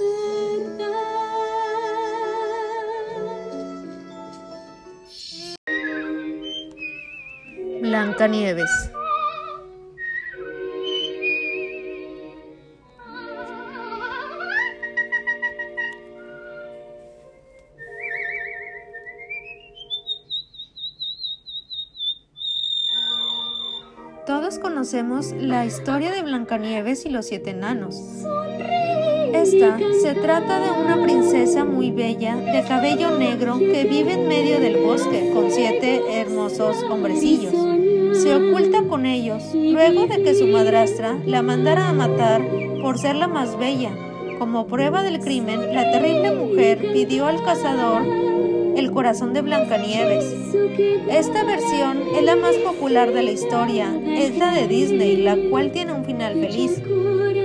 en 0.00 0.76
verdad. 0.78 1.04
Blancanieves. 7.80 8.70
Todos 8.70 8.83
conocemos 24.84 25.32
la 25.40 25.64
historia 25.64 26.12
de 26.12 26.20
Blancanieves 26.20 27.06
y 27.06 27.08
los 27.08 27.24
siete 27.24 27.52
enanos. 27.52 27.96
Esta 29.32 29.78
se 30.02 30.12
trata 30.12 30.60
de 30.60 30.70
una 30.72 31.02
princesa 31.02 31.64
muy 31.64 31.90
bella 31.90 32.36
de 32.36 32.62
cabello 32.68 33.16
negro 33.16 33.58
que 33.58 33.84
vive 33.84 34.12
en 34.12 34.28
medio 34.28 34.60
del 34.60 34.84
bosque 34.84 35.30
con 35.32 35.50
siete 35.50 36.20
hermosos 36.20 36.82
hombrecillos. 36.82 37.54
Se 38.18 38.34
oculta 38.34 38.82
con 38.82 39.06
ellos 39.06 39.42
luego 39.54 40.06
de 40.06 40.22
que 40.22 40.34
su 40.34 40.48
madrastra 40.48 41.16
la 41.24 41.40
mandara 41.40 41.88
a 41.88 41.94
matar 41.94 42.42
por 42.82 42.98
ser 42.98 43.16
la 43.16 43.26
más 43.26 43.58
bella. 43.58 43.90
Como 44.38 44.66
prueba 44.66 45.02
del 45.02 45.18
crimen, 45.20 45.74
la 45.74 45.92
terrible 45.92 46.34
mujer 46.34 46.92
pidió 46.92 47.24
al 47.24 47.42
cazador 47.42 48.02
el 48.76 48.90
corazón 48.90 49.32
de 49.32 49.42
Blancanieves. 49.42 50.24
Esta 51.08 51.44
versión 51.44 52.02
es 52.14 52.22
la 52.22 52.36
más 52.36 52.56
popular 52.56 53.12
de 53.12 53.22
la 53.22 53.30
historia, 53.30 53.92
es 54.06 54.36
la 54.36 54.52
de 54.52 54.66
Disney, 54.66 55.16
la 55.16 55.36
cual 55.50 55.70
tiene 55.72 55.92
un 55.92 56.04
final 56.04 56.34
feliz. 56.34 56.82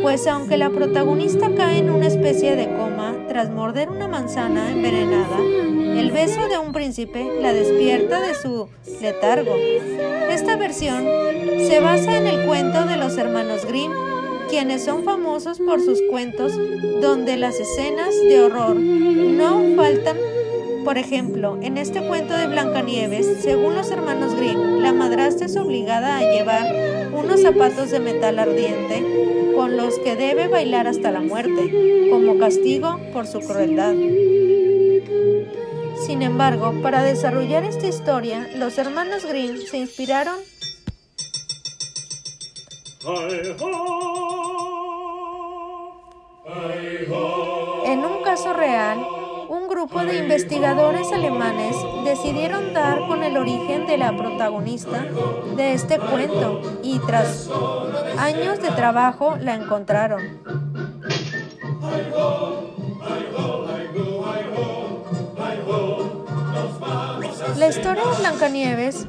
Pues 0.02 0.26
aunque 0.28 0.58
la 0.58 0.70
protagonista 0.70 1.52
cae 1.56 1.80
en 1.80 1.90
una 1.90 2.08
especie 2.08 2.56
de 2.56 2.68
coma 2.68 3.16
tras 3.28 3.50
morder 3.50 3.90
una 3.90 4.08
manzana 4.08 4.72
envenenada, 4.72 5.40
el 5.40 6.12
beso 6.12 6.48
de 6.48 6.58
un 6.58 6.72
príncipe 6.72 7.30
la 7.42 7.54
despierta 7.54 8.22
de 8.22 8.34
su 8.34 8.70
letargo. 9.02 9.56
Esta 10.30 10.56
versión 10.56 11.04
se 11.60 11.80
basa 11.82 12.18
en 12.18 12.28
el 12.28 12.46
cuento 12.46 12.86
de 12.86 12.96
los 12.96 13.18
hermanos 13.18 13.66
Grimm, 13.66 13.92
quienes 14.50 14.86
son 14.86 15.04
famosos 15.04 15.60
por 15.60 15.82
sus 15.82 16.02
cuentos 16.10 16.54
donde 17.02 17.38
las 17.38 17.60
escenas 17.60 18.16
de 18.22 18.42
horror 18.42 18.76
no 18.78 19.76
faltan. 19.76 20.18
Por 20.84 20.98
ejemplo, 20.98 21.60
en 21.62 21.78
este 21.78 22.02
cuento 22.02 22.34
de 22.34 22.48
Blancanieves, 22.48 23.42
según 23.42 23.76
los 23.76 23.92
hermanos 23.92 24.36
Grimm, 24.36 24.82
la 24.82 24.94
madrastra 24.94 25.46
es 25.46 25.56
obligada 25.58 26.18
a 26.18 26.22
llevar 26.22 27.12
unos 27.14 27.42
zapatos 27.42 27.92
de 27.92 28.00
metal 28.00 28.40
ardiente 28.40 29.54
con 29.56 29.78
los 29.78 30.00
que 30.00 30.16
debe 30.16 30.48
bailar 30.48 30.88
hasta 30.88 31.12
la 31.12 31.20
muerte, 31.20 32.10
como 32.10 32.38
castigo 32.38 33.00
por 33.12 33.28
su 33.28 33.40
crueldad. 33.42 33.94
Sin 36.06 36.22
embargo, 36.22 36.74
para 36.82 37.04
desarrollar 37.04 37.66
esta 37.66 37.88
historia, 37.88 38.50
los 38.56 38.78
hermanos 38.78 39.26
Grimm 39.26 39.58
se 39.58 39.78
inspiraron 39.78 40.38
en 47.86 48.00
un 48.06 48.24
caso 48.24 48.54
real. 48.54 49.19
Un 49.80 49.86
grupo 49.86 50.04
de 50.04 50.18
investigadores 50.18 51.10
alemanes 51.14 51.74
decidieron 52.04 52.74
dar 52.74 53.00
con 53.08 53.24
el 53.24 53.38
origen 53.38 53.88
de 53.88 53.98
la 53.98 54.14
protagonista 54.14 55.06
de 55.56 55.72
este 55.72 55.98
cuento 56.00 56.60
y 56.84 57.00
tras 57.00 57.50
años 58.18 58.62
de 58.62 58.72
trabajo 58.72 59.38
la 59.40 59.56
encontraron. 59.56 60.22
La 67.56 67.68
historia 67.70 68.04
de 68.04 68.18
Blancanieves 68.20 69.08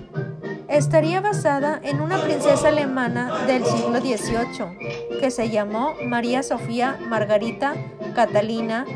estaría 0.71 1.21
basada 1.21 1.81
en 1.83 2.01
una 2.01 2.19
princesa 2.19 2.69
alemana 2.69 3.45
del 3.47 3.65
siglo 3.65 4.01
XVIII 4.01 5.19
que 5.21 5.31
se 5.31 5.51
llamó 5.51 5.95
María 6.05 6.43
Sofía 6.43 6.97
Margarita 7.09 7.75
Catalina 8.15 8.87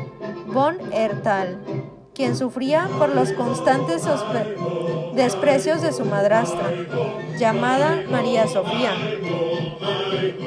von 0.47 0.77
Erthal, 0.93 1.59
quien 2.13 2.35
sufría 2.35 2.87
por 2.97 3.13
los 3.13 3.33
constantes 3.33 4.03
desprecios 5.13 5.81
de 5.81 5.91
su 5.91 6.05
madrastra, 6.05 6.71
llamada 7.37 8.03
María 8.09 8.47
Sofía. 8.47 8.93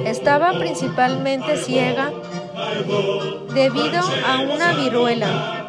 Estaba 0.07 0.59
principalmente 0.59 1.59
ciega 1.59 2.11
debido 3.55 4.01
a 4.27 4.41
una 4.41 4.73
viruela. 4.73 5.68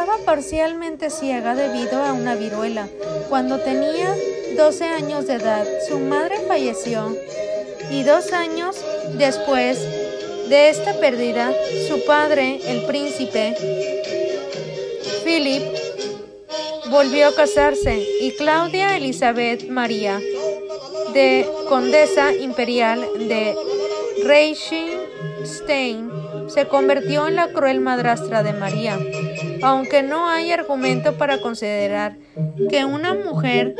Estaba 0.00 0.24
parcialmente 0.24 1.10
ciega 1.10 1.54
debido 1.54 2.02
a 2.02 2.14
una 2.14 2.34
viruela. 2.34 2.88
Cuando 3.28 3.60
tenía 3.60 4.16
12 4.56 4.84
años 4.86 5.26
de 5.26 5.34
edad, 5.34 5.66
su 5.86 5.98
madre 5.98 6.38
falleció 6.48 7.14
y 7.90 8.02
dos 8.02 8.32
años 8.32 8.76
después 9.18 9.78
de 10.48 10.70
esta 10.70 10.94
pérdida, 11.00 11.52
su 11.86 12.02
padre, 12.06 12.60
el 12.66 12.86
príncipe 12.86 13.54
Philip 15.22 15.64
volvió 16.88 17.28
a 17.28 17.34
casarse 17.34 18.02
y 18.22 18.32
Claudia 18.38 18.96
Elizabeth 18.96 19.68
María, 19.68 20.18
de 21.12 21.46
condesa 21.68 22.32
imperial 22.32 23.06
de 23.18 23.54
Reichenstein, 24.24 26.10
se 26.48 26.66
convirtió 26.68 27.28
en 27.28 27.36
la 27.36 27.48
cruel 27.52 27.80
madrastra 27.80 28.42
de 28.42 28.54
María, 28.54 28.98
aunque 29.62 30.02
no 30.02 30.28
hay 30.28 30.52
argumento 30.52 31.16
para 31.16 31.40
considerar 31.40 32.16
que 32.68 32.84
una 32.84 33.14
mujer 33.14 33.74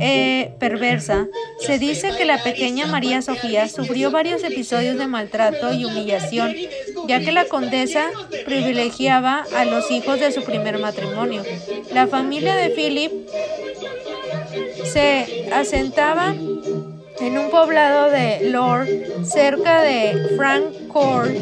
eh, 0.00 0.52
perversa, 0.58 1.26
se 1.58 1.78
dice 1.78 2.12
que 2.16 2.24
la 2.24 2.42
pequeña 2.42 2.86
María 2.86 3.22
Sofía 3.22 3.68
sufrió 3.68 4.10
varios 4.10 4.44
episodios 4.44 4.98
de 4.98 5.06
maltrato 5.06 5.72
y 5.72 5.84
humillación, 5.84 6.54
ya 7.08 7.20
que 7.20 7.32
la 7.32 7.46
condesa 7.46 8.10
privilegiaba 8.44 9.46
a 9.56 9.64
los 9.64 9.90
hijos 9.90 10.20
de 10.20 10.32
su 10.32 10.44
primer 10.44 10.78
matrimonio. 10.78 11.42
La 11.92 12.06
familia 12.06 12.54
de 12.54 12.70
Philip 12.70 13.12
se 14.84 15.48
asentaba 15.52 16.34
en 17.20 17.38
un 17.38 17.50
poblado 17.50 18.10
de 18.10 18.50
Lord 18.50 18.88
cerca 19.24 19.82
de 19.82 20.34
Frankfurt, 20.36 21.34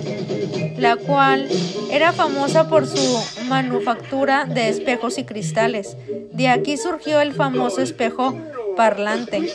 la 0.79 0.97
cual 0.97 1.49
era 1.91 2.13
famosa 2.13 2.69
por 2.69 2.87
su 2.87 3.45
manufactura 3.49 4.45
de 4.45 4.69
espejos 4.69 5.19
y 5.19 5.25
cristales. 5.25 5.97
De 6.33 6.49
aquí 6.49 6.77
surgió 6.77 7.21
el 7.21 7.33
famoso 7.33 7.81
espejo 7.81 8.35
parlante. 8.75 9.53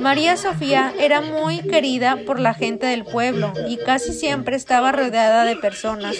María 0.00 0.36
Sofía 0.36 0.92
era 0.98 1.20
muy 1.20 1.60
querida 1.60 2.18
por 2.26 2.40
la 2.40 2.54
gente 2.54 2.86
del 2.86 3.04
pueblo 3.04 3.52
y 3.68 3.76
casi 3.76 4.12
siempre 4.12 4.56
estaba 4.56 4.92
rodeada 4.92 5.44
de 5.44 5.56
personas 5.56 6.16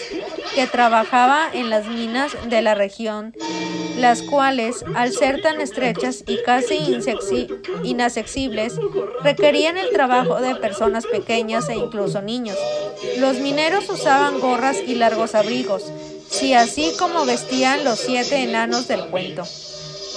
que 0.55 0.67
trabajaban 0.67 1.49
en 1.53 1.69
las 1.69 1.87
minas 1.87 2.31
de 2.49 2.61
la 2.61 2.75
región, 2.75 3.33
las 3.97 4.21
cuales, 4.21 4.83
al 4.95 5.11
ser 5.11 5.41
tan 5.41 5.61
estrechas 5.61 6.23
y 6.27 6.41
casi 6.43 6.77
inaccesibles, 7.83 8.79
requerían 9.23 9.77
el 9.77 9.89
trabajo 9.91 10.41
de 10.41 10.55
personas 10.55 11.05
pequeñas 11.05 11.69
e 11.69 11.75
incluso 11.75 12.21
niños. 12.21 12.57
Los 13.17 13.39
mineros 13.39 13.89
usaban 13.89 14.39
gorras 14.39 14.77
y 14.85 14.95
largos 14.95 15.35
abrigos, 15.35 15.91
si 16.29 16.53
así 16.53 16.93
como 16.97 17.25
vestían 17.25 17.83
los 17.83 17.99
siete 17.99 18.43
enanos 18.43 18.87
del 18.87 19.05
cuento. 19.07 19.43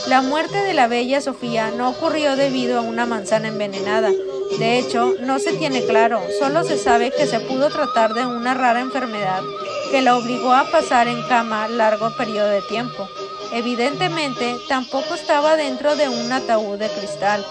La 0.08 0.22
muerte 0.22 0.56
de 0.62 0.72
la 0.72 0.88
bella 0.88 1.20
Sofía 1.20 1.70
no 1.70 1.90
ocurrió 1.90 2.34
debido 2.34 2.78
a 2.78 2.82
una 2.82 3.04
manzana 3.04 3.48
envenenada. 3.48 4.10
De 4.58 4.78
hecho, 4.78 5.14
no 5.20 5.38
se 5.38 5.52
tiene 5.52 5.84
claro, 5.84 6.22
solo 6.38 6.64
se 6.64 6.78
sabe 6.78 7.10
que 7.10 7.26
se 7.26 7.40
pudo 7.40 7.68
tratar 7.68 8.14
de 8.14 8.24
una 8.24 8.54
rara 8.54 8.80
enfermedad 8.80 9.42
que 9.90 10.00
la 10.00 10.16
obligó 10.16 10.54
a 10.54 10.70
pasar 10.70 11.08
en 11.08 11.22
cama 11.24 11.68
largo 11.68 12.10
periodo 12.16 12.48
de 12.48 12.62
tiempo. 12.62 13.06
Evidentemente, 13.52 14.56
tampoco 14.66 15.14
estaba 15.14 15.56
dentro 15.56 15.94
de 15.94 16.08
un 16.08 16.32
ataúd 16.32 16.78
de 16.78 16.88
cristal. 16.88 17.44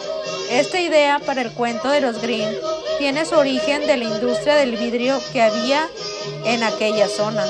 Esta 0.49 0.79
idea 0.79 1.19
para 1.19 1.43
el 1.43 1.51
cuento 1.51 1.89
de 1.89 2.01
los 2.01 2.19
Grimm 2.19 2.55
tiene 2.97 3.25
su 3.25 3.35
origen 3.35 3.85
de 3.85 3.97
la 3.97 4.05
industria 4.05 4.55
del 4.55 4.77
vidrio 4.77 5.19
que 5.31 5.43
había 5.43 5.87
en 6.43 6.63
aquella 6.63 7.07
zona. 7.07 7.45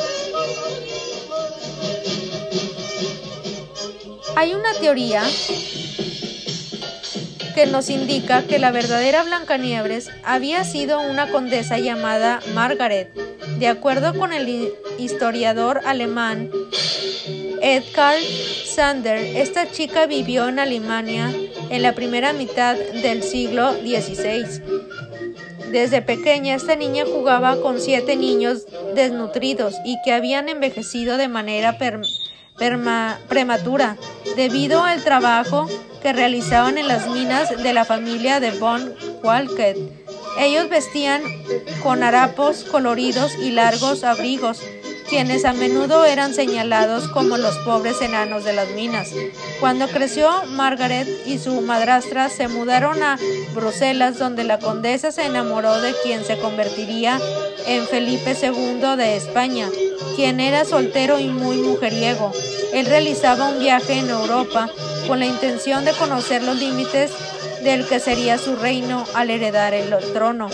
Hay 4.39 4.54
una 4.54 4.71
teoría 4.80 5.23
que 7.56 7.65
nos 7.65 7.89
indica 7.89 8.43
que 8.43 8.60
la 8.60 8.69
verdadera 8.69 9.23
Blancanieves 9.23 10.12
había 10.23 10.63
sido 10.63 11.02
una 11.02 11.32
condesa 11.32 11.80
llamada 11.80 12.41
Margaret. 12.54 13.12
De 13.58 13.67
acuerdo 13.67 14.13
con 14.13 14.34
el 14.34 14.76
historiador 15.00 15.82
alemán 15.86 16.52
Edgar 17.63 18.19
Sander, 18.76 19.17
esta 19.17 19.71
chica 19.71 20.06
vivió 20.06 20.47
en 20.47 20.60
Alemania 20.60 21.34
en 21.71 21.82
la 21.82 21.95
primera 21.95 22.32
mitad 22.32 22.78
del 22.78 23.23
siglo 23.23 23.73
XVI. 23.73 24.62
Desde 25.71 26.04
pequeña 26.04 26.54
esta 26.54 26.76
niña 26.76 27.06
jugaba 27.06 27.60
con 27.60 27.82
siete 27.82 28.15
niños 28.15 28.67
desnutridos 28.93 29.73
y 29.84 29.97
que 30.06 30.13
habían 30.13 30.47
envejecido 30.47 31.17
de 31.17 31.28
manera 31.28 31.80
prematura 32.58 33.98
debido 34.36 34.84
al 34.84 35.04
trabajo 35.04 35.67
que 36.02 36.13
realizaban 36.13 36.78
en 36.78 36.88
las 36.88 37.08
minas 37.08 37.50
de 37.62 37.74
la 37.74 37.86
familia 37.86 38.39
de 38.39 38.52
Von 38.52 38.93
Walket. 39.24 39.78
Ellos 40.39 40.70
vestían 40.70 41.22
con 41.82 42.04
harapos 42.04 42.63
coloridos 42.63 43.36
y 43.36 43.52
largos 43.52 44.04
abrigos, 44.04 44.62
quienes 45.10 45.46
a 45.46 45.54
menudo 45.54 46.06
eran 46.06 46.34
señalados 46.34 47.08
como 47.10 47.38
los 47.38 47.58
pobres 47.60 48.02
enanos 48.02 48.43
de 48.43 48.54
las 48.54 48.70
minas. 48.70 49.12
Cuando 49.60 49.88
creció, 49.88 50.30
Margaret 50.48 51.08
y 51.26 51.38
su 51.39 51.62
madrastra 51.62 52.30
se 52.30 52.48
mudaron 52.48 53.02
a 53.02 53.17
Bruselas, 53.54 54.20
donde 54.20 54.43
la 54.43 54.60
condesa 54.60 55.12
se 55.12 55.26
enamoró 55.26 55.80
de 55.82 55.93
quien 56.04 56.24
se 56.26 56.38
convertiría 56.38 57.20
en 57.65 57.86
Felipe 57.88 58.36
II 58.41 58.96
de 58.98 59.15
España, 59.15 59.70
quien 60.15 60.39
era 60.39 60.65
soltero 60.65 61.20
y 61.20 61.28
muy 61.28 61.58
mujeriego. 61.58 62.32
Él 62.74 62.86
realizaba 62.86 63.50
un 63.50 63.60
viaje 63.60 63.93
en 63.93 64.10
Europa 64.10 64.70
con 65.08 65.20
la 65.20 65.26
intención 65.26 65.86
de 65.86 65.93
conocer 65.93 66.43
los 66.43 66.58
límites 66.58 67.12
del 67.63 67.86
que 67.88 68.00
sería 68.00 68.38
su 68.38 68.56
reino 68.56 69.06
al 69.13 69.30
heredar 69.30 69.74
el 69.74 69.89
trono. 70.13 70.50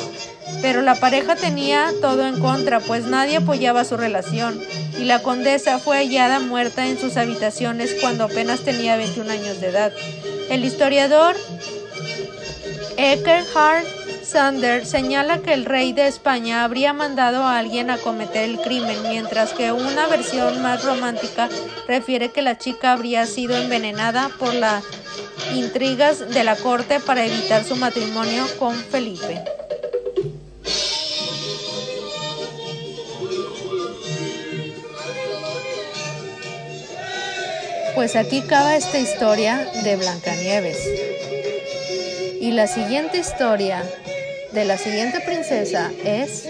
Pero 0.62 0.82
la 0.82 0.96
pareja 0.96 1.36
tenía 1.36 1.92
todo 2.02 2.26
en 2.26 2.40
contra, 2.40 2.80
pues 2.80 3.06
nadie 3.06 3.38
apoyaba 3.38 3.84
su 3.84 3.98
relación, 3.98 4.62
y 4.98 5.06
la 5.06 5.20
condesa 5.20 5.80
fue 5.80 5.98
hallada 5.98 6.40
muerta 6.40 6.88
en 6.88 6.98
sus 7.00 7.18
habitaciones 7.18 7.96
cuando 8.00 8.26
apenas 8.26 8.62
tenía 8.62 8.96
21 8.96 9.32
años 9.32 9.60
de 9.60 9.68
edad. 9.68 9.92
El 10.50 10.64
historiador 10.64 11.36
Eckhard 12.98 13.86
Sander 14.34 14.84
señala 14.88 15.44
que 15.44 15.54
el 15.54 15.64
rey 15.64 15.94
de 15.94 16.08
España 16.08 16.64
habría 16.64 16.92
mandado 16.92 17.44
a 17.44 17.60
alguien 17.60 17.92
a 17.92 18.00
cometer 18.00 18.50
el 18.50 18.60
crimen, 18.60 18.98
mientras 19.04 19.54
que 19.54 19.72
una 19.72 20.08
versión 20.08 20.60
más 20.64 20.84
romántica 20.84 21.50
refiere 21.88 22.32
que 22.32 22.42
la 22.42 22.58
chica 22.58 22.94
habría 22.94 23.28
sido 23.28 23.56
envenenada 23.56 24.32
por 24.40 24.56
las 24.56 24.84
intrigas 25.54 26.28
de 26.32 26.44
la 26.44 26.56
corte 26.56 27.00
para 27.00 27.24
evitar 27.24 27.64
su 27.64 27.76
matrimonio 27.76 28.48
con 28.58 28.74
Felipe. 28.74 29.40
Pues 37.94 38.16
aquí 38.16 38.40
acaba 38.40 38.76
esta 38.76 38.98
historia 38.98 39.70
de 39.84 39.96
Blancanieves. 39.96 40.80
Y 42.42 42.50
la 42.52 42.66
siguiente 42.66 43.20
historia 43.20 43.84
de 44.54 44.66
la 44.66 44.78
siguiente 44.78 45.20
princesa 45.22 45.92
es 46.04 46.48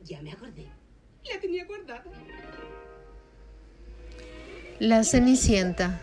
Ya 0.00 0.20
me 0.20 0.32
acordé. 0.32 0.66
La 1.30 1.40
tenía 1.40 1.64
guardada. 1.64 2.04
la 4.78 5.04
Cenicienta. 5.04 6.00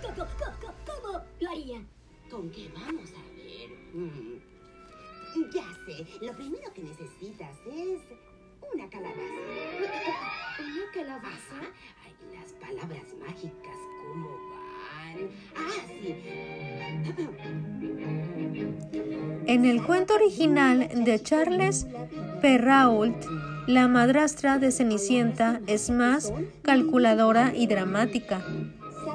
Calabaza. 9.02 9.22
¿Una 10.60 10.92
calabaza? 10.94 11.56
Ajá. 11.60 11.72
Ay, 12.06 12.14
las 12.34 12.52
palabras 12.54 13.08
mágicas, 13.20 13.78
¿cómo 14.02 14.30
van? 14.50 15.30
Ah, 15.56 15.86
sí. 15.88 16.16
En 19.48 19.66
el 19.66 19.84
cuento 19.84 20.14
original 20.16 20.90
de 21.04 21.20
Charles 21.22 21.88
Perrault, 22.42 23.26
la 23.68 23.88
madrastra 23.88 24.60
de 24.60 24.72
Cenicienta 24.72 25.62
es 25.68 25.90
más 25.90 26.32
calculadora 26.62 27.54
y 27.56 27.68
dramática. 27.68 28.46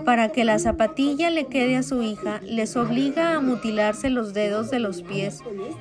Para 0.05 0.31
que 0.31 0.45
la 0.45 0.59
zapatilla 0.59 1.31
le 1.31 1.47
quede 1.47 1.77
a 1.77 1.83
su 1.83 2.03
hija, 2.03 2.41
les 2.43 2.77
obliga 2.77 3.35
a 3.35 3.41
mutilarse 3.41 4.11
los 4.11 4.35
dedos 4.35 4.71
de 4.71 4.79
los 4.79 5.03
pies 5.03 5.41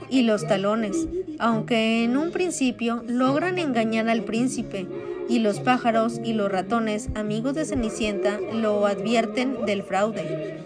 y 0.09 0.23
los 0.23 0.47
talones, 0.47 1.07
aunque 1.39 2.03
en 2.03 2.17
un 2.17 2.31
principio 2.31 3.03
logran 3.07 3.59
engañar 3.59 4.09
al 4.09 4.23
príncipe, 4.23 4.87
y 5.27 5.39
los 5.39 5.59
pájaros 5.59 6.19
y 6.23 6.33
los 6.33 6.51
ratones, 6.51 7.09
amigos 7.15 7.55
de 7.55 7.65
Cenicienta, 7.65 8.39
lo 8.53 8.85
advierten 8.85 9.65
del 9.65 9.83
fraude. 9.83 10.59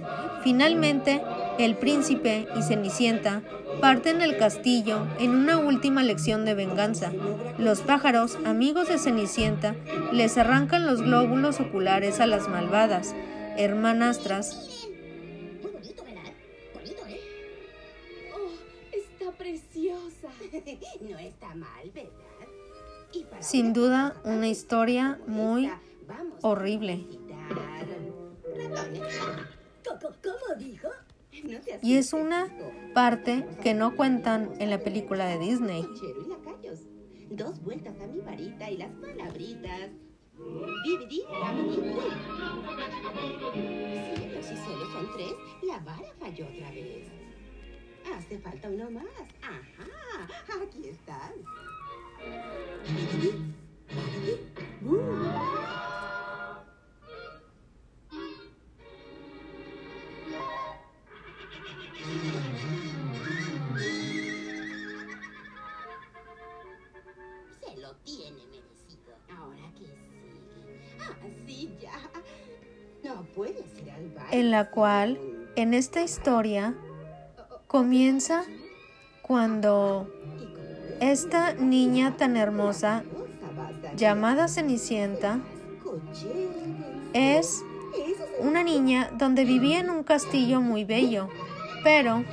Finalmente, 0.44 1.22
el 1.58 1.76
príncipe 1.76 2.48
y 2.58 2.62
Cenicienta 2.62 3.42
parten 3.82 4.20
del 4.20 4.38
castillo 4.38 5.08
en 5.20 5.32
una 5.32 5.58
última 5.58 6.04
lección 6.04 6.44
de 6.44 6.56
venganza. 6.56 7.12
Los 7.58 7.82
pájaros, 7.82 8.38
amigos 8.46 8.90
de 8.90 8.98
Cenicienta, 8.98 9.76
les 10.12 10.38
arrancan 10.38 10.86
los 10.86 11.02
glóbulos 11.02 11.60
oculares 11.60 12.20
a 12.20 12.26
las 12.26 12.50
malvadas 12.50 13.16
hermanastras 13.58 14.79
No 21.02 21.18
está 21.18 21.56
mal, 21.56 21.92
¿verdad? 21.94 22.12
Y 23.12 23.24
para 23.24 23.42
Sin 23.42 23.74
duda, 23.74 24.16
una 24.24 24.48
historia 24.48 25.20
muy 25.28 25.66
esta, 25.66 25.82
vamos 26.08 26.44
a 26.44 26.48
horrible. 26.48 26.96
visitar 26.98 27.88
ratones. 28.56 29.20
¿Cómo, 29.88 30.16
cómo 30.24 30.60
dijo? 30.60 30.90
No 31.44 31.60
te 31.62 31.80
Y 31.82 31.96
es 31.96 32.14
una 32.14 32.48
parte 32.94 33.46
que 33.64 33.74
no 33.74 33.96
cuentan 33.96 34.52
en 34.60 34.70
la 34.70 34.80
película 34.80 35.26
de 35.26 35.40
Disney. 35.40 35.86
Dos 37.32 37.62
vueltas 37.62 37.94
a 38.02 38.08
mi 38.08 38.20
varita 38.20 38.70
y 38.70 38.78
las 38.78 38.92
palabritas. 38.94 39.90
Bibidi, 40.84 41.22
son 44.94 45.12
tres, 45.16 45.34
la 45.64 45.80
vara 45.80 46.14
falló 46.20 46.46
otra 46.48 46.72
vez. 46.72 47.08
Hace 48.06 48.40
falta 48.40 48.70
uno 48.70 48.92
más. 48.92 49.06
Ajá, 49.42 50.28
aquí 50.64 50.92
bu. 54.82 54.98
Se 67.60 67.78
lo 67.78 67.96
tiene 68.04 68.46
merecido. 68.48 69.16
Ahora 69.38 69.72
que 69.78 69.86
sigue. 69.86 70.98
Ah, 71.00 71.16
sí, 71.46 71.78
ya. 71.82 72.00
No 73.04 73.24
puede 73.34 73.64
ser 73.76 73.92
al 73.92 74.10
baile. 74.10 74.40
En 74.40 74.52
la 74.52 74.70
cual, 74.72 75.20
en 75.56 75.74
esta 75.74 76.02
historia, 76.04 76.76
comienza 77.70 78.46
cuando 79.22 80.10
esta 81.02 81.54
niña 81.54 82.18
tan 82.18 82.36
hermosa, 82.36 83.04
llamada 83.96 84.48
Cenicienta, 84.48 85.40
es 87.14 87.64
una 88.40 88.64
niña 88.64 89.12
donde 89.20 89.46
vivía 89.46 89.82
en 89.82 89.92
un 89.92 90.04
castillo 90.04 90.62
muy 90.62 90.84
bello, 90.84 91.30
pero 91.84 92.24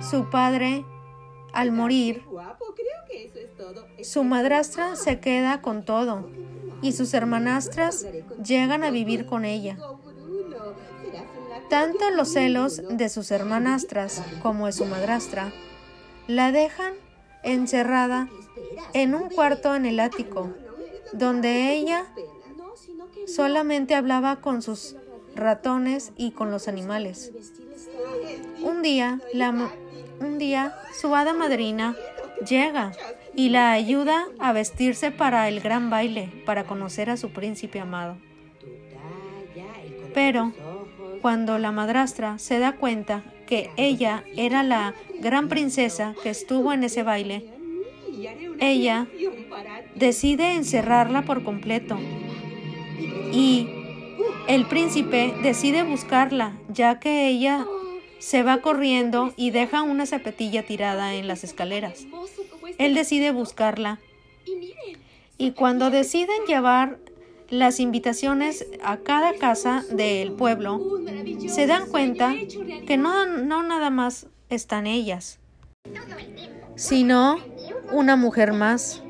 su 0.00 0.30
padre, 0.30 0.86
al 1.52 1.70
morir, 1.70 2.22
su 4.02 4.24
madrastra 4.24 4.96
se 4.96 5.20
queda 5.20 5.60
con 5.60 5.84
todo 5.84 6.26
y 6.80 6.92
sus 6.92 7.12
hermanastras 7.12 8.06
llegan 8.42 8.82
a 8.82 8.90
vivir 8.90 9.26
con 9.26 9.44
ella. 9.44 9.76
Tanto 11.68 12.10
los 12.10 12.32
celos 12.32 12.82
de 12.88 13.08
sus 13.08 13.30
hermanastras 13.30 14.22
como 14.42 14.66
de 14.66 14.72
su 14.72 14.84
madrastra 14.84 15.52
la 16.26 16.52
dejan 16.52 16.94
encerrada 17.42 18.28
en 18.92 19.14
un 19.14 19.28
cuarto 19.28 19.74
en 19.74 19.86
el 19.86 20.00
ático, 20.00 20.50
donde 21.12 21.72
ella 21.72 22.06
solamente 23.26 23.94
hablaba 23.94 24.36
con 24.36 24.62
sus 24.62 24.96
ratones 25.34 26.12
y 26.16 26.30
con 26.32 26.50
los 26.50 26.68
animales. 26.68 27.32
Un 28.60 28.82
día, 28.82 29.20
un 30.20 30.38
día 30.38 30.74
su 30.98 31.14
hada 31.14 31.32
madrina 31.32 31.96
llega 32.46 32.92
y 33.34 33.48
la 33.48 33.72
ayuda 33.72 34.26
a 34.38 34.52
vestirse 34.52 35.10
para 35.10 35.48
el 35.48 35.60
gran 35.60 35.90
baile, 35.90 36.32
para 36.46 36.64
conocer 36.64 37.10
a 37.10 37.16
su 37.16 37.30
príncipe 37.30 37.80
amado. 37.80 38.16
Pero. 40.14 40.52
Cuando 41.24 41.58
la 41.58 41.72
madrastra 41.72 42.38
se 42.38 42.58
da 42.58 42.72
cuenta 42.72 43.22
que 43.46 43.70
ella 43.78 44.24
era 44.36 44.62
la 44.62 44.92
gran 45.20 45.48
princesa 45.48 46.14
que 46.22 46.28
estuvo 46.28 46.70
en 46.70 46.84
ese 46.84 47.02
baile, 47.02 47.46
ella 48.60 49.06
decide 49.94 50.52
encerrarla 50.52 51.22
por 51.22 51.42
completo 51.42 51.98
y 53.32 53.70
el 54.48 54.66
príncipe 54.66 55.32
decide 55.42 55.82
buscarla 55.82 56.58
ya 56.68 57.00
que 57.00 57.28
ella 57.28 57.64
se 58.18 58.42
va 58.42 58.58
corriendo 58.58 59.32
y 59.34 59.50
deja 59.50 59.80
una 59.80 60.04
zapatilla 60.04 60.66
tirada 60.66 61.14
en 61.14 61.26
las 61.26 61.42
escaleras. 61.42 62.06
Él 62.76 62.92
decide 62.92 63.30
buscarla 63.30 63.98
y 65.38 65.52
cuando 65.52 65.88
deciden 65.88 66.44
llevar 66.46 66.98
las 67.50 67.80
invitaciones 67.80 68.66
a 68.82 68.98
cada 68.98 69.34
casa 69.34 69.84
del 69.90 70.32
pueblo, 70.32 70.80
se 71.48 71.66
dan 71.66 71.86
cuenta 71.88 72.34
que 72.86 72.96
no, 72.96 73.26
no 73.26 73.62
nada 73.62 73.90
más 73.90 74.26
están 74.48 74.86
ellas, 74.86 75.38
sino 76.74 77.38
una 77.92 78.16
mujer 78.16 78.52
más. 78.52 79.02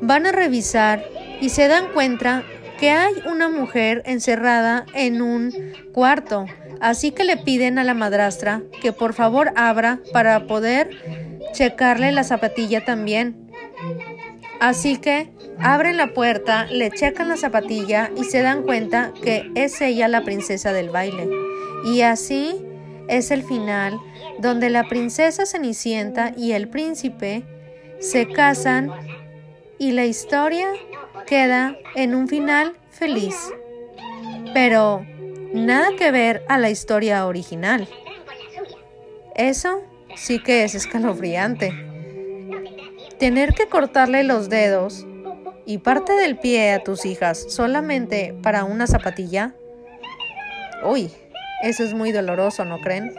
Van 0.00 0.26
a 0.26 0.32
revisar 0.32 1.04
y 1.40 1.50
se 1.50 1.68
dan 1.68 1.92
cuenta 1.92 2.42
que 2.78 2.90
hay 2.90 3.14
una 3.30 3.48
mujer 3.48 4.02
encerrada 4.06 4.86
en 4.94 5.20
un 5.20 5.52
cuarto, 5.92 6.46
así 6.80 7.10
que 7.10 7.24
le 7.24 7.36
piden 7.36 7.78
a 7.78 7.84
la 7.84 7.94
madrastra 7.94 8.62
que 8.80 8.92
por 8.92 9.12
favor 9.12 9.52
abra 9.56 10.00
para 10.12 10.46
poder 10.46 10.90
checarle 11.52 12.12
la 12.12 12.24
zapatilla 12.24 12.84
también. 12.84 13.50
Así 14.60 14.98
que 14.98 15.30
abren 15.58 15.96
la 15.96 16.12
puerta, 16.12 16.66
le 16.66 16.90
checan 16.90 17.30
la 17.30 17.38
zapatilla 17.38 18.10
y 18.14 18.24
se 18.24 18.42
dan 18.42 18.62
cuenta 18.62 19.12
que 19.22 19.50
es 19.54 19.80
ella 19.80 20.06
la 20.06 20.22
princesa 20.22 20.74
del 20.74 20.90
baile. 20.90 21.28
Y 21.84 22.02
así 22.02 22.62
es 23.08 23.30
el 23.30 23.42
final, 23.42 23.98
donde 24.38 24.68
la 24.68 24.86
princesa 24.86 25.46
Cenicienta 25.46 26.34
y 26.36 26.52
el 26.52 26.68
príncipe 26.68 27.42
se 28.00 28.28
casan 28.28 28.90
y 29.78 29.92
la 29.92 30.04
historia 30.04 30.68
queda 31.26 31.76
en 31.94 32.14
un 32.14 32.28
final 32.28 32.76
feliz. 32.90 33.36
Pero 34.52 35.06
nada 35.54 35.88
que 35.98 36.10
ver 36.10 36.44
a 36.48 36.58
la 36.58 36.68
historia 36.68 37.26
original. 37.26 37.88
Eso 39.34 39.82
sí 40.16 40.38
que 40.38 40.64
es 40.64 40.74
escalofriante. 40.74 41.89
Tener 43.20 43.52
que 43.52 43.68
cortarle 43.68 44.24
los 44.24 44.48
dedos 44.48 45.06
y 45.66 45.78
parte 45.78 46.14
del 46.14 46.38
pie 46.38 46.72
a 46.72 46.82
tus 46.82 47.04
hijas 47.04 47.44
solamente 47.52 48.34
para 48.42 48.64
una 48.64 48.86
zapatilla. 48.86 49.54
Uy, 50.82 51.10
eso 51.62 51.84
es 51.84 51.92
muy 51.92 52.12
doloroso, 52.12 52.64
¿no 52.64 52.80
creen? 52.80 53.12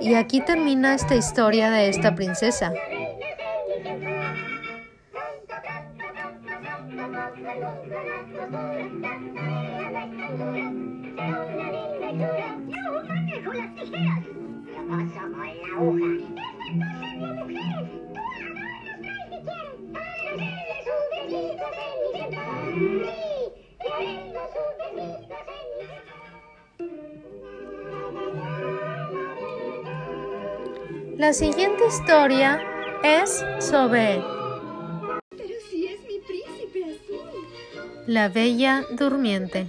Y 0.00 0.14
aquí 0.14 0.40
termina 0.42 0.94
esta 0.94 1.14
historia 1.14 1.70
de 1.70 1.88
esta 1.88 2.14
princesa. 2.14 2.72
La 31.18 31.32
siguiente 31.32 31.84
historia 31.86 32.60
es 33.02 33.44
sobre 33.58 34.22
la 38.08 38.30
bella 38.30 38.86
durmiente. 38.92 39.66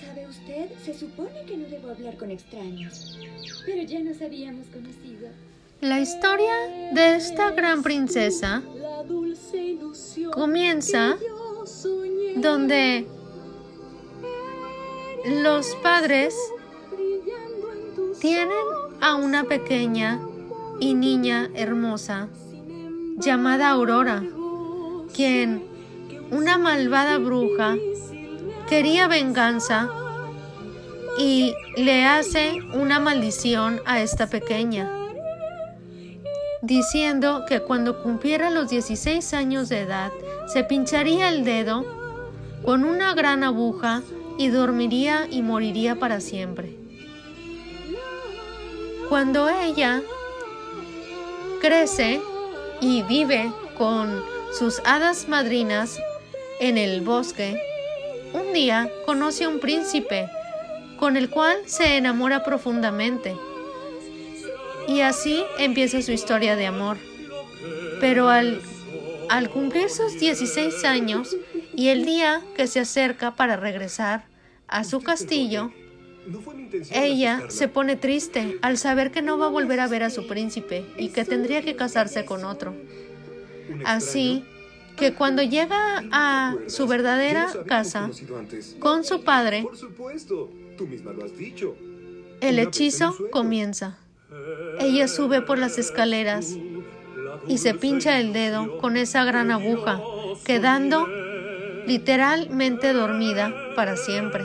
¿Sabe 0.00 0.26
usted? 0.26 0.70
Se 0.84 0.92
supone 0.92 1.44
que 1.46 1.56
no 1.56 1.68
debo 1.68 1.90
hablar 1.90 2.16
con 2.16 2.32
extraños. 2.32 3.16
Pero 3.64 3.82
ya 3.84 4.00
nos 4.00 4.20
habíamos 4.20 4.66
conocido. 4.66 5.28
La 5.82 6.00
historia 6.00 6.90
de 6.92 7.14
esta 7.14 7.52
gran 7.52 7.84
princesa 7.84 8.60
comienza 10.32 11.16
donde 12.38 13.06
los 15.24 15.76
padres 15.76 16.34
tienen 18.18 18.87
a 19.00 19.14
una 19.14 19.44
pequeña 19.44 20.20
y 20.80 20.94
niña 20.94 21.50
hermosa 21.54 22.28
llamada 23.16 23.70
Aurora, 23.70 24.22
quien 25.14 25.64
una 26.30 26.58
malvada 26.58 27.18
bruja 27.18 27.76
quería 28.68 29.08
venganza 29.08 29.88
y 31.18 31.54
le 31.76 32.04
hace 32.04 32.60
una 32.74 33.00
maldición 33.00 33.80
a 33.86 34.00
esta 34.00 34.28
pequeña, 34.28 34.90
diciendo 36.62 37.44
que 37.48 37.60
cuando 37.60 38.02
cumpliera 38.02 38.50
los 38.50 38.68
16 38.68 39.34
años 39.34 39.68
de 39.68 39.80
edad 39.80 40.12
se 40.46 40.64
pincharía 40.64 41.30
el 41.30 41.44
dedo 41.44 41.84
con 42.64 42.84
una 42.84 43.14
gran 43.14 43.42
aguja 43.42 44.02
y 44.38 44.48
dormiría 44.48 45.26
y 45.28 45.42
moriría 45.42 45.96
para 45.96 46.20
siempre. 46.20 46.87
Cuando 49.08 49.48
ella 49.48 50.02
crece 51.62 52.20
y 52.80 53.02
vive 53.02 53.50
con 53.78 54.22
sus 54.52 54.82
hadas 54.84 55.28
madrinas 55.28 55.98
en 56.60 56.76
el 56.76 57.00
bosque, 57.00 57.58
un 58.34 58.52
día 58.52 58.90
conoce 59.06 59.44
a 59.44 59.48
un 59.48 59.60
príncipe 59.60 60.28
con 60.98 61.16
el 61.16 61.30
cual 61.30 61.56
se 61.64 61.96
enamora 61.96 62.44
profundamente. 62.44 63.34
Y 64.88 65.00
así 65.00 65.42
empieza 65.58 66.02
su 66.02 66.12
historia 66.12 66.56
de 66.56 66.66
amor. 66.66 66.98
Pero 68.00 68.28
al, 68.28 68.60
cumplir 69.52 69.88
sus 69.88 70.18
16 70.18 70.84
años 70.84 71.34
y 71.74 71.88
el 71.88 72.04
día 72.04 72.42
que 72.54 72.66
se 72.66 72.80
acerca 72.80 73.36
para 73.36 73.56
regresar 73.56 74.24
a 74.66 74.84
su 74.84 75.00
castillo, 75.00 75.72
ella 76.90 77.44
se 77.48 77.68
pone 77.68 77.96
triste 77.96 78.58
al 78.62 78.78
saber 78.78 79.10
que 79.10 79.22
no 79.22 79.38
va 79.38 79.46
a 79.46 79.50
volver 79.50 79.80
a 79.80 79.88
ver 79.88 80.02
a 80.02 80.10
su 80.10 80.26
príncipe 80.26 80.84
y 80.96 81.08
que 81.08 81.24
tendría 81.24 81.62
que 81.62 81.76
casarse 81.76 82.24
con 82.24 82.44
otro. 82.44 82.74
Así 83.84 84.44
que 84.96 85.14
cuando 85.14 85.42
llega 85.42 86.04
a 86.10 86.56
su 86.66 86.86
verdadera 86.86 87.48
casa 87.66 88.10
con 88.78 89.04
su 89.04 89.22
padre, 89.22 89.66
el 92.40 92.58
hechizo 92.58 93.16
comienza. 93.30 93.98
Ella 94.80 95.08
sube 95.08 95.40
por 95.40 95.58
las 95.58 95.78
escaleras 95.78 96.56
y 97.46 97.58
se 97.58 97.74
pincha 97.74 98.20
el 98.20 98.32
dedo 98.32 98.78
con 98.78 98.96
esa 98.96 99.24
gran 99.24 99.50
aguja, 99.50 100.00
quedando 100.44 101.06
literalmente 101.86 102.92
dormida 102.92 103.54
para 103.74 103.96
siempre. 103.96 104.44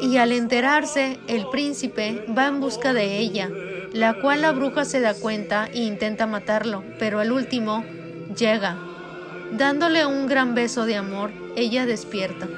Y 0.00 0.18
al 0.18 0.32
enterarse, 0.32 1.18
el 1.26 1.48
príncipe 1.48 2.24
va 2.36 2.46
en 2.46 2.60
busca 2.60 2.92
de 2.92 3.18
ella, 3.18 3.50
la 3.92 4.14
cual 4.20 4.42
la 4.42 4.52
bruja 4.52 4.84
se 4.84 5.00
da 5.00 5.14
cuenta 5.14 5.66
e 5.72 5.84
intenta 5.84 6.26
matarlo, 6.26 6.84
pero 6.98 7.20
al 7.20 7.32
último 7.32 7.84
llega. 8.36 8.76
Dándole 9.52 10.04
un 10.06 10.26
gran 10.26 10.54
beso 10.54 10.84
de 10.84 10.96
amor, 10.96 11.30
ella 11.56 11.86
despierta. 11.86 12.48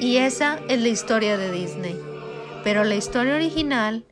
Y 0.00 0.16
esa 0.16 0.58
es 0.68 0.80
la 0.80 0.88
historia 0.88 1.36
de 1.36 1.52
Disney. 1.52 2.00
Pero 2.64 2.84
la 2.84 2.96
historia 2.96 3.34
original 3.34 4.04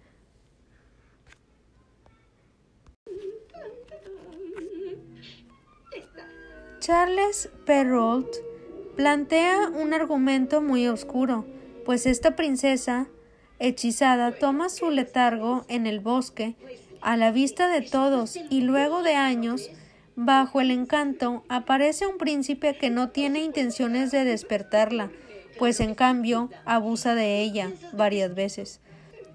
Charles 6.89 7.51
Perrault 7.66 8.28
plantea 8.97 9.68
un 9.68 9.93
argumento 9.93 10.62
muy 10.62 10.89
oscuro, 10.89 11.45
pues 11.89 12.05
esta 12.05 12.36
princesa 12.36 13.07
hechizada 13.59 14.32
toma 14.32 14.68
su 14.68 14.91
letargo 14.91 15.64
en 15.68 15.86
el 15.86 16.01
bosque 16.01 16.55
a 17.01 17.16
la 17.16 17.32
vista 17.32 17.66
de 17.66 17.80
todos 17.80 18.39
y 18.51 18.61
luego 18.61 19.03
de 19.03 19.14
años 19.14 19.70
bajo 20.14 20.61
el 20.61 20.70
encanto 20.70 21.45
aparece 21.49 22.07
un 22.07 22.18
príncipe 22.18 22.76
que 22.76 22.91
no 22.91 23.09
tiene 23.09 23.41
intenciones 23.41 24.11
de 24.11 24.24
despertarla, 24.24 25.11
pues 25.59 25.80
en 25.80 25.95
cambio 25.95 26.51
abusa 26.66 27.14
de 27.14 27.41
ella 27.41 27.70
varias 27.95 28.34
veces. 28.34 28.82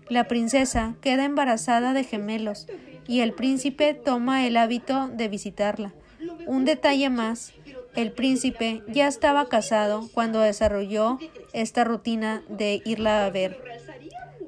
La 0.08 0.28
princesa 0.28 0.94
queda 1.02 1.26
embarazada 1.26 1.94
de 1.94 2.04
gemelos 2.04 2.68
y 3.08 3.22
el 3.22 3.34
príncipe 3.34 3.96
toma 3.96 4.46
el 4.46 4.58
hábito 4.58 5.08
de 5.08 5.28
visitarla. 5.28 5.92
Un 6.46 6.66
detalle 6.66 7.10
más, 7.10 7.52
el 7.96 8.12
príncipe 8.12 8.82
ya 8.88 9.08
estaba 9.08 9.48
casado 9.50 10.10
cuando 10.14 10.40
desarrolló 10.40 11.20
esta 11.54 11.84
rutina 11.84 12.44
de 12.50 12.82
irla 12.86 13.26
a 13.26 13.30
ver. 13.30 13.60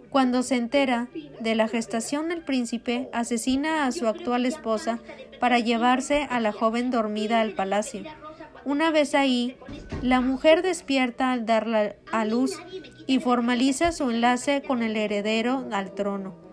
Cuando 0.10 0.44
se 0.44 0.56
entera 0.56 1.10
de 1.40 1.56
la 1.56 1.68
gestación 1.68 2.30
del 2.30 2.42
príncipe, 2.42 3.10
asesina 3.12 3.86
a 3.86 3.92
su 3.92 4.08
actual 4.08 4.46
esposa 4.46 5.00
para 5.40 5.60
llevarse 5.60 6.28
a 6.30 6.40
la 6.40 6.54
joven 6.54 6.90
dormida 6.90 7.42
al 7.42 7.52
palacio. 7.52 8.04
Una 8.64 8.92
vez 8.92 9.14
ahí, 9.14 9.58
la 10.02 10.22
mujer 10.22 10.62
despierta 10.62 11.32
al 11.32 11.46
darla 11.46 11.96
a 12.12 12.26
luz 12.26 12.60
y 13.08 13.20
formaliza 13.20 13.92
su 13.92 14.10
enlace 14.10 14.64
con 14.66 14.82
el 14.82 14.96
heredero 14.96 15.68
al 15.72 15.94
trono. 15.94 16.45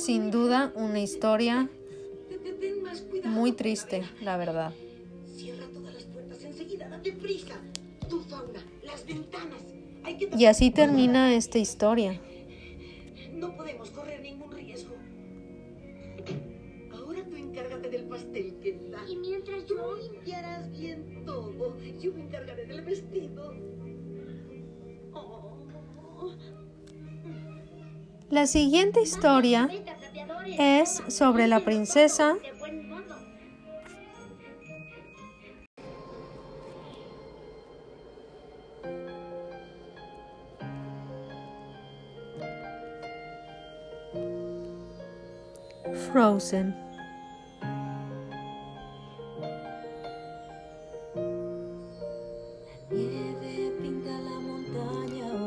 Sin 0.00 0.30
duda, 0.30 0.72
una 0.76 0.98
historia 0.98 1.68
muy 3.22 3.52
triste, 3.52 4.02
la 4.22 4.38
verdad. 4.38 4.72
Y 10.38 10.46
así 10.46 10.70
termina 10.70 11.34
esta 11.34 11.58
historia. 11.58 12.18
La 28.30 28.46
siguiente 28.46 29.02
historia 29.02 29.68
es 30.56 31.02
sobre 31.08 31.48
la 31.48 31.58
princesa. 31.60 32.36
Frozen. 46.12 46.76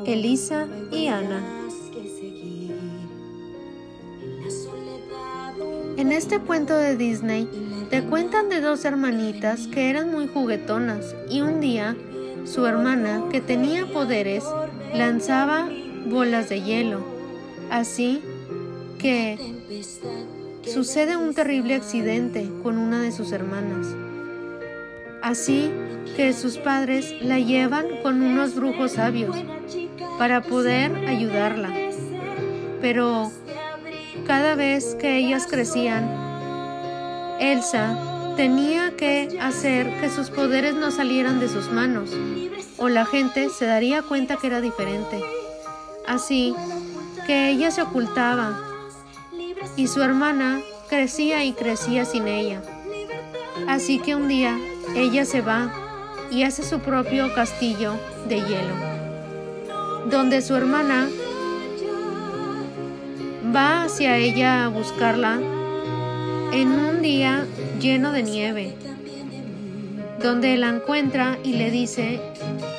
Elisa 0.05 0.67
y 0.91 1.07
Ana. 1.07 1.62
En 6.03 6.11
este 6.11 6.39
cuento 6.39 6.75
de 6.75 6.97
Disney 6.97 7.47
te 7.89 8.03
cuentan 8.03 8.49
de 8.49 8.59
dos 8.59 8.83
hermanitas 8.83 9.67
que 9.67 9.89
eran 9.89 10.11
muy 10.11 10.27
juguetonas 10.27 11.15
y 11.29 11.39
un 11.39 11.61
día 11.61 11.95
su 12.43 12.65
hermana, 12.65 13.23
que 13.31 13.39
tenía 13.39 13.85
poderes, 13.85 14.43
lanzaba 14.93 15.69
bolas 16.09 16.49
de 16.49 16.61
hielo. 16.61 17.05
Así 17.71 18.21
que 18.99 19.39
sucede 20.65 21.15
un 21.15 21.33
terrible 21.33 21.75
accidente 21.75 22.49
con 22.63 22.79
una 22.79 23.01
de 23.01 23.13
sus 23.13 23.31
hermanas. 23.31 23.87
Así 25.21 25.71
que 26.17 26.33
sus 26.33 26.57
padres 26.57 27.15
la 27.21 27.39
llevan 27.39 27.85
con 28.01 28.21
unos 28.21 28.55
brujos 28.55 28.91
sabios 28.91 29.37
para 30.19 30.41
poder 30.41 31.07
ayudarla. 31.07 31.73
Pero 32.81 33.31
cada 34.33 34.55
vez 34.55 34.95
que 34.95 35.15
ellas 35.15 35.45
crecían, 35.47 36.09
Elsa 37.39 38.33
tenía 38.35 38.95
que 38.97 39.37
hacer 39.39 39.99
que 39.99 40.09
sus 40.09 40.31
poderes 40.31 40.73
no 40.73 40.89
salieran 40.89 41.39
de 41.39 41.47
sus 41.47 41.69
manos, 41.69 42.09
o 42.79 42.89
la 42.89 43.05
gente 43.05 43.49
se 43.49 43.67
daría 43.67 44.01
cuenta 44.01 44.37
que 44.37 44.47
era 44.47 44.59
diferente. 44.59 45.21
Así 46.07 46.55
que 47.27 47.49
ella 47.49 47.69
se 47.69 47.83
ocultaba 47.83 48.59
y 49.75 49.85
su 49.85 50.01
hermana 50.01 50.61
crecía 50.89 51.43
y 51.43 51.53
crecía 51.53 52.03
sin 52.03 52.27
ella. 52.27 52.63
Así 53.67 53.99
que 53.99 54.15
un 54.15 54.27
día 54.27 54.57
ella 54.95 55.25
se 55.25 55.41
va 55.41 55.71
y 56.31 56.41
hace 56.41 56.63
su 56.63 56.79
propio 56.79 57.35
castillo 57.35 57.99
de 58.27 58.37
hielo, 58.37 58.75
donde 60.09 60.41
su 60.41 60.55
hermana 60.55 61.07
va 63.53 63.83
hacia 63.83 64.17
ella 64.17 64.65
a 64.65 64.67
buscarla 64.69 65.39
en 66.53 66.71
un 66.71 67.01
día 67.01 67.45
lleno 67.79 68.11
de 68.11 68.23
nieve, 68.23 68.75
donde 70.21 70.57
la 70.57 70.69
encuentra 70.69 71.37
y 71.43 71.53
le 71.53 71.69
dice 71.69 72.19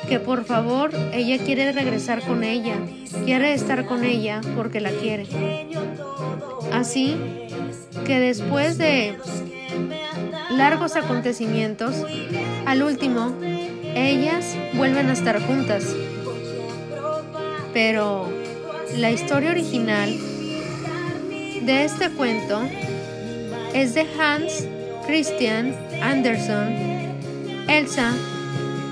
que 0.09 0.19
por 0.19 0.45
favor 0.45 0.91
ella 1.13 1.37
quiere 1.37 1.71
regresar 1.71 2.21
con 2.21 2.43
ella, 2.43 2.75
quiere 3.23 3.53
estar 3.53 3.85
con 3.85 4.03
ella 4.03 4.41
porque 4.55 4.81
la 4.81 4.91
quiere. 4.91 5.27
Así 6.73 7.15
que 8.05 8.19
después 8.19 8.77
de 8.77 9.17
largos 10.51 10.95
acontecimientos, 10.95 11.95
al 12.65 12.83
último, 12.83 13.33
ellas 13.95 14.57
vuelven 14.73 15.09
a 15.09 15.13
estar 15.13 15.41
juntas. 15.41 15.95
Pero 17.73 18.29
la 18.97 19.11
historia 19.11 19.51
original 19.51 20.17
de 21.65 21.83
este 21.83 22.11
cuento 22.11 22.61
es 23.73 23.95
de 23.95 24.05
Hans 24.19 24.67
Christian 25.07 25.75
Andersen, 26.01 27.15
Elsa, 27.67 28.11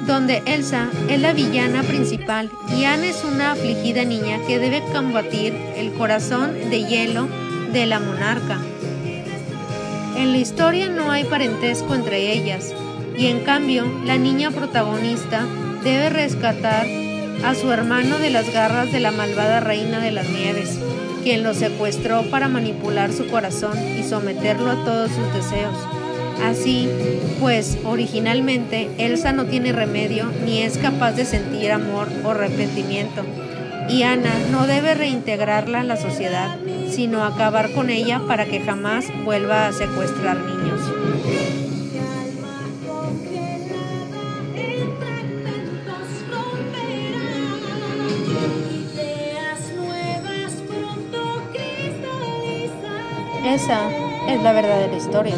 donde 0.07 0.41
Elsa 0.45 0.89
es 1.07 1.21
la 1.21 1.33
villana 1.33 1.83
principal 1.83 2.49
y 2.75 2.85
Anne 2.85 3.09
es 3.09 3.23
una 3.23 3.51
afligida 3.51 4.05
niña 4.05 4.39
que 4.47 4.57
debe 4.57 4.81
combatir 4.91 5.53
el 5.75 5.93
corazón 5.93 6.69
de 6.71 6.83
hielo 6.83 7.27
de 7.71 7.85
la 7.85 7.99
monarca. 7.99 8.59
En 10.17 10.31
la 10.31 10.37
historia 10.39 10.89
no 10.89 11.11
hay 11.11 11.25
parentesco 11.25 11.93
entre 11.93 12.33
ellas 12.33 12.73
y 13.15 13.27
en 13.27 13.41
cambio 13.41 13.85
la 14.03 14.17
niña 14.17 14.49
protagonista 14.49 15.45
debe 15.83 16.09
rescatar 16.09 16.87
a 17.43 17.53
su 17.53 17.71
hermano 17.71 18.17
de 18.17 18.31
las 18.31 18.51
garras 18.51 18.91
de 18.91 18.99
la 18.99 19.11
malvada 19.11 19.59
reina 19.59 19.99
de 19.99 20.11
las 20.11 20.27
nieves, 20.29 20.79
quien 21.23 21.43
lo 21.43 21.53
secuestró 21.53 22.23
para 22.29 22.47
manipular 22.47 23.11
su 23.13 23.27
corazón 23.27 23.77
y 23.97 24.03
someterlo 24.03 24.71
a 24.71 24.83
todos 24.83 25.09
sus 25.11 25.33
deseos. 25.33 25.75
Así, 26.43 26.89
pues, 27.39 27.77
originalmente 27.85 28.89
Elsa 28.97 29.31
no 29.31 29.45
tiene 29.45 29.71
remedio 29.71 30.25
ni 30.45 30.61
es 30.61 30.77
capaz 30.77 31.13
de 31.13 31.25
sentir 31.25 31.71
amor 31.71 32.09
o 32.23 32.31
arrepentimiento, 32.31 33.23
y 33.89 34.03
Ana 34.03 34.33
no 34.51 34.67
debe 34.67 34.93
reintegrarla 34.93 35.81
en 35.81 35.87
la 35.87 35.97
sociedad, 35.97 36.57
sino 36.89 37.23
acabar 37.23 37.71
con 37.71 37.89
ella 37.89 38.21
para 38.27 38.45
que 38.45 38.61
jamás 38.61 39.05
vuelva 39.23 39.67
a 39.67 39.73
secuestrar 39.73 40.37
niños. 40.37 41.02
Esa 53.53 53.87
es 54.27 54.41
la 54.41 54.51
verdadera 54.51 54.97
historia. 54.97 55.35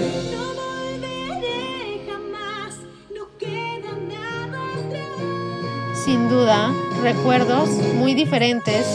Sin 6.06 6.30
duda, 6.30 6.72
recuerdos 7.04 7.68
muy 7.96 8.14
diferentes 8.14 8.88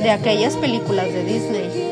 de 0.00 0.10
aquellas 0.12 0.54
películas 0.54 1.06
de 1.06 1.24
Disney. 1.24 1.83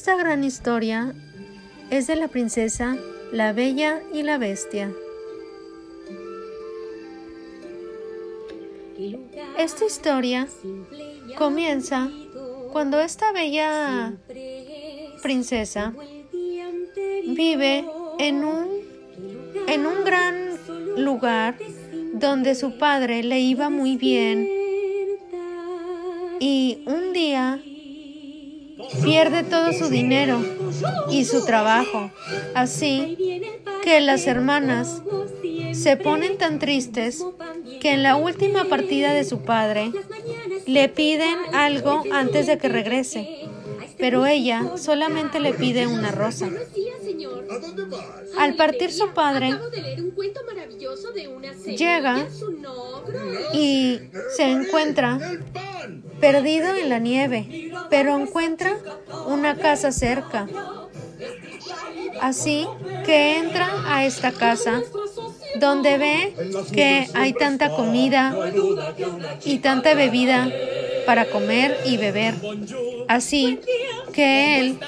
Esta 0.00 0.16
gran 0.16 0.44
historia 0.44 1.12
es 1.90 2.06
de 2.06 2.16
la 2.16 2.28
princesa 2.28 2.96
La 3.32 3.52
Bella 3.52 4.00
y 4.14 4.22
la 4.22 4.38
Bestia. 4.38 4.90
Esta 9.58 9.84
historia 9.84 10.48
comienza 11.36 12.08
cuando 12.72 12.98
esta 12.98 13.30
bella 13.32 14.14
princesa 15.22 15.92
vive 17.26 17.84
en 18.18 18.42
un, 18.42 18.68
en 19.68 19.84
un 19.84 20.02
gran 20.02 20.56
lugar 20.96 21.58
donde 22.14 22.54
su 22.54 22.78
padre 22.78 23.22
le 23.22 23.40
iba 23.40 23.68
muy 23.68 23.98
bien 23.98 24.48
y 26.40 26.84
un 26.86 27.12
día 27.12 27.60
pierde 29.02 29.42
todo 29.42 29.72
su 29.72 29.88
dinero 29.88 30.40
y 31.10 31.24
su 31.24 31.44
trabajo. 31.44 32.10
Así 32.54 33.42
que 33.82 34.00
las 34.00 34.26
hermanas 34.26 35.02
se 35.72 35.96
ponen 35.96 36.38
tan 36.38 36.58
tristes 36.58 37.24
que 37.80 37.92
en 37.92 38.02
la 38.02 38.16
última 38.16 38.64
partida 38.64 39.12
de 39.12 39.24
su 39.24 39.42
padre 39.42 39.92
le 40.66 40.88
piden 40.88 41.36
algo 41.52 42.02
antes 42.12 42.46
de 42.46 42.58
que 42.58 42.68
regrese. 42.68 43.48
Pero 43.98 44.26
ella 44.26 44.76
solamente 44.76 45.40
le 45.40 45.52
pide 45.52 45.86
una 45.86 46.10
rosa. 46.10 46.48
Al 48.38 48.54
partir 48.54 48.92
su 48.92 49.10
padre. 49.10 49.54
Llega 51.66 52.26
y 53.52 54.00
se 54.36 54.44
encuentra. 54.44 55.18
Perdido 56.20 56.74
en 56.74 56.88
la 56.88 56.98
nieve, 56.98 57.72
pero 57.88 58.18
encuentra 58.18 58.76
una 59.26 59.56
casa 59.56 59.92
cerca. 59.92 60.46
Así 62.20 62.66
que 63.04 63.38
entra 63.38 63.68
a 63.86 64.04
esta 64.04 64.32
casa 64.32 64.82
donde 65.58 65.98
ve 65.98 66.34
que 66.72 67.06
hay 67.14 67.32
tanta 67.32 67.70
comida 67.70 68.34
y 69.44 69.58
tanta 69.58 69.94
bebida 69.94 70.48
para 71.06 71.26
comer 71.26 71.76
y 71.84 71.96
beber. 71.96 72.34
Así 73.08 73.60
que 74.12 74.60
él 74.60 74.78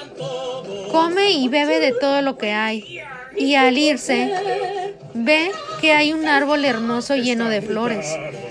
come 0.91 1.31
y 1.31 1.47
bebe 1.47 1.79
de 1.79 1.93
todo 1.93 2.21
lo 2.21 2.37
que 2.37 2.51
hay. 2.51 2.99
Y 3.35 3.55
al 3.55 3.77
irse, 3.77 4.31
ve 5.13 5.51
que 5.81 5.93
hay 5.93 6.13
un 6.13 6.27
árbol 6.27 6.65
hermoso 6.65 7.15
lleno 7.15 7.49
de 7.49 7.61
flores. 7.61 8.05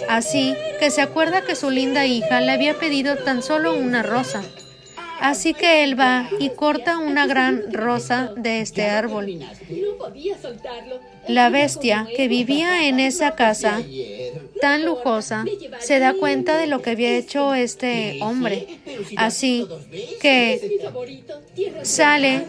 Así 0.08 0.54
que 0.80 0.90
se 0.90 1.00
acuerda 1.00 1.42
que 1.42 1.56
su 1.56 1.70
linda 1.70 2.06
hija 2.06 2.40
le 2.40 2.52
había 2.52 2.78
pedido 2.78 3.16
tan 3.16 3.42
solo 3.42 3.74
una 3.74 4.02
rosa. 4.02 4.42
Así 5.22 5.54
que 5.54 5.84
él 5.84 5.98
va 5.98 6.28
y 6.40 6.50
corta 6.50 6.98
una 6.98 7.28
gran 7.28 7.72
rosa 7.72 8.32
de 8.36 8.60
este 8.60 8.86
árbol. 8.86 9.38
La 11.28 11.48
bestia 11.48 12.08
que 12.16 12.26
vivía 12.26 12.88
en 12.88 12.98
esa 12.98 13.36
casa 13.36 13.80
tan 14.60 14.84
lujosa 14.84 15.44
se 15.78 16.00
da 16.00 16.14
cuenta 16.14 16.58
de 16.58 16.66
lo 16.66 16.82
que 16.82 16.90
había 16.90 17.16
hecho 17.16 17.54
este 17.54 18.18
hombre. 18.20 18.66
Así 19.16 19.68
que 20.20 20.80
sale 21.82 22.44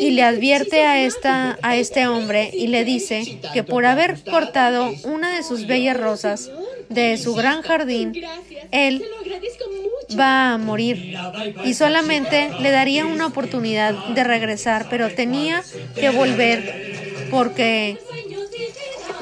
y 0.00 0.10
le 0.10 0.24
advierte 0.24 0.84
a 0.84 1.00
esta 1.04 1.58
a 1.62 1.76
este 1.76 2.08
hombre 2.08 2.50
y 2.52 2.66
le 2.66 2.84
dice 2.84 3.38
que 3.52 3.62
por 3.62 3.86
haber 3.86 4.20
cortado 4.24 4.92
una 5.04 5.36
de 5.36 5.44
sus 5.44 5.68
bellas 5.68 5.96
rosas 5.96 6.50
de 6.90 7.16
su 7.16 7.34
gran 7.34 7.62
jardín, 7.62 8.12
él 8.72 9.02
va 10.18 10.54
a 10.54 10.58
morir 10.58 11.16
y 11.64 11.74
solamente 11.74 12.50
le 12.60 12.70
daría 12.70 13.06
una 13.06 13.26
oportunidad 13.26 13.94
de 14.08 14.24
regresar, 14.24 14.86
pero 14.90 15.08
tenía 15.08 15.62
que 15.94 16.10
volver 16.10 17.28
porque 17.30 17.96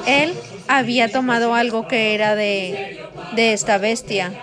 él 0.07 0.33
había 0.67 1.11
tomado 1.11 1.53
algo 1.53 1.87
que 1.87 2.15
era 2.15 2.35
de, 2.35 2.99
de 3.35 3.53
esta 3.53 3.77
bestia. 3.77 4.33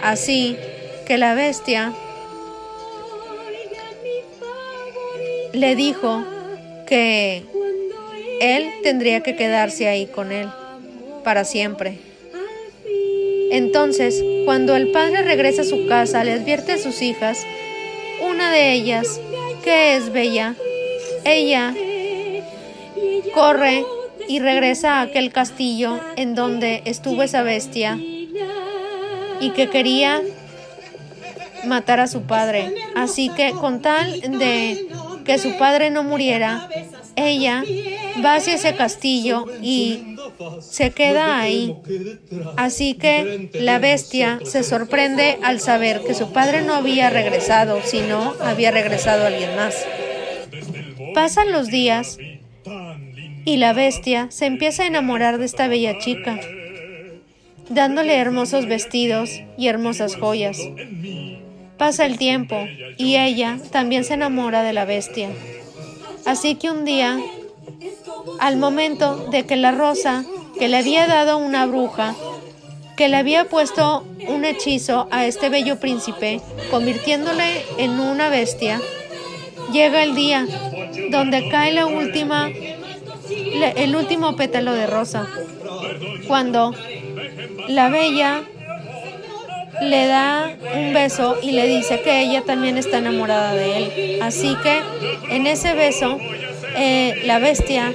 Así 0.00 0.56
que 1.04 1.18
la 1.18 1.34
bestia 1.34 1.92
le 5.52 5.74
dijo 5.74 6.24
que 6.86 7.42
él 8.40 8.70
tendría 8.84 9.20
que 9.22 9.34
quedarse 9.34 9.88
ahí 9.88 10.06
con 10.06 10.30
él 10.30 10.48
para 11.24 11.44
siempre. 11.44 12.11
Entonces, 13.52 14.24
cuando 14.46 14.74
el 14.76 14.92
padre 14.92 15.20
regresa 15.20 15.60
a 15.60 15.66
su 15.66 15.86
casa, 15.86 16.24
le 16.24 16.32
advierte 16.32 16.72
a 16.72 16.78
sus 16.78 17.02
hijas, 17.02 17.46
una 18.22 18.50
de 18.50 18.72
ellas, 18.72 19.20
que 19.62 19.94
es 19.94 20.10
bella, 20.10 20.54
ella 21.26 21.74
corre 23.34 23.84
y 24.26 24.40
regresa 24.40 24.94
a 24.94 25.02
aquel 25.02 25.32
castillo 25.32 26.00
en 26.16 26.34
donde 26.34 26.80
estuvo 26.86 27.22
esa 27.22 27.42
bestia 27.42 27.98
y 29.40 29.50
que 29.50 29.68
quería 29.68 30.22
matar 31.66 32.00
a 32.00 32.06
su 32.06 32.22
padre. 32.22 32.74
Así 32.94 33.28
que 33.28 33.52
con 33.52 33.82
tal 33.82 34.18
de 34.38 34.86
que 35.26 35.36
su 35.36 35.58
padre 35.58 35.90
no 35.90 36.04
muriera, 36.04 36.70
ella 37.16 37.62
va 38.24 38.36
hacia 38.36 38.54
ese 38.54 38.74
castillo 38.74 39.44
y 39.60 40.11
se 40.60 40.90
queda 40.90 41.40
ahí. 41.40 41.76
Así 42.56 42.94
que 42.94 43.50
la 43.54 43.78
bestia 43.78 44.40
se 44.44 44.62
sorprende 44.62 45.38
al 45.42 45.60
saber 45.60 46.02
que 46.06 46.14
su 46.14 46.32
padre 46.32 46.62
no 46.62 46.74
había 46.74 47.10
regresado, 47.10 47.80
sino 47.84 48.34
había 48.40 48.70
regresado 48.70 49.26
alguien 49.26 49.54
más. 49.56 49.86
Pasan 51.14 51.52
los 51.52 51.68
días 51.68 52.18
y 53.44 53.56
la 53.56 53.72
bestia 53.72 54.28
se 54.30 54.46
empieza 54.46 54.84
a 54.84 54.86
enamorar 54.86 55.38
de 55.38 55.46
esta 55.46 55.68
bella 55.68 55.98
chica, 55.98 56.38
dándole 57.68 58.16
hermosos 58.16 58.66
vestidos 58.66 59.30
y 59.58 59.68
hermosas 59.68 60.16
joyas. 60.16 60.58
Pasa 61.76 62.06
el 62.06 62.18
tiempo 62.18 62.56
y 62.96 63.16
ella 63.16 63.58
también 63.70 64.04
se 64.04 64.14
enamora 64.14 64.62
de 64.62 64.72
la 64.72 64.84
bestia. 64.84 65.30
Así 66.24 66.54
que 66.54 66.70
un 66.70 66.84
día, 66.84 67.18
al 68.40 68.56
momento 68.56 69.16
de 69.30 69.46
que 69.46 69.56
la 69.56 69.72
rosa 69.72 70.24
que 70.58 70.68
le 70.68 70.76
había 70.76 71.06
dado 71.06 71.38
una 71.38 71.66
bruja, 71.66 72.14
que 72.96 73.08
le 73.08 73.16
había 73.16 73.48
puesto 73.48 74.04
un 74.28 74.44
hechizo 74.44 75.08
a 75.10 75.26
este 75.26 75.48
bello 75.48 75.80
príncipe, 75.80 76.40
convirtiéndole 76.70 77.64
en 77.78 77.98
una 77.98 78.28
bestia, 78.28 78.80
llega 79.72 80.02
el 80.02 80.14
día 80.14 80.46
donde 81.10 81.48
cae 81.48 81.72
la 81.72 81.86
última, 81.86 82.50
el 82.50 83.96
último 83.96 84.36
pétalo 84.36 84.72
de 84.72 84.86
rosa, 84.86 85.26
cuando 86.28 86.74
la 87.68 87.88
bella 87.88 88.42
le 89.80 90.06
da 90.06 90.56
un 90.76 90.92
beso 90.92 91.36
y 91.42 91.52
le 91.52 91.66
dice 91.66 92.00
que 92.02 92.20
ella 92.20 92.42
también 92.42 92.78
está 92.78 92.98
enamorada 92.98 93.54
de 93.54 93.76
él. 93.76 94.18
Así 94.22 94.54
que 94.62 94.80
en 95.30 95.46
ese 95.46 95.74
beso, 95.74 96.18
eh, 96.76 97.22
la 97.24 97.38
bestia 97.38 97.92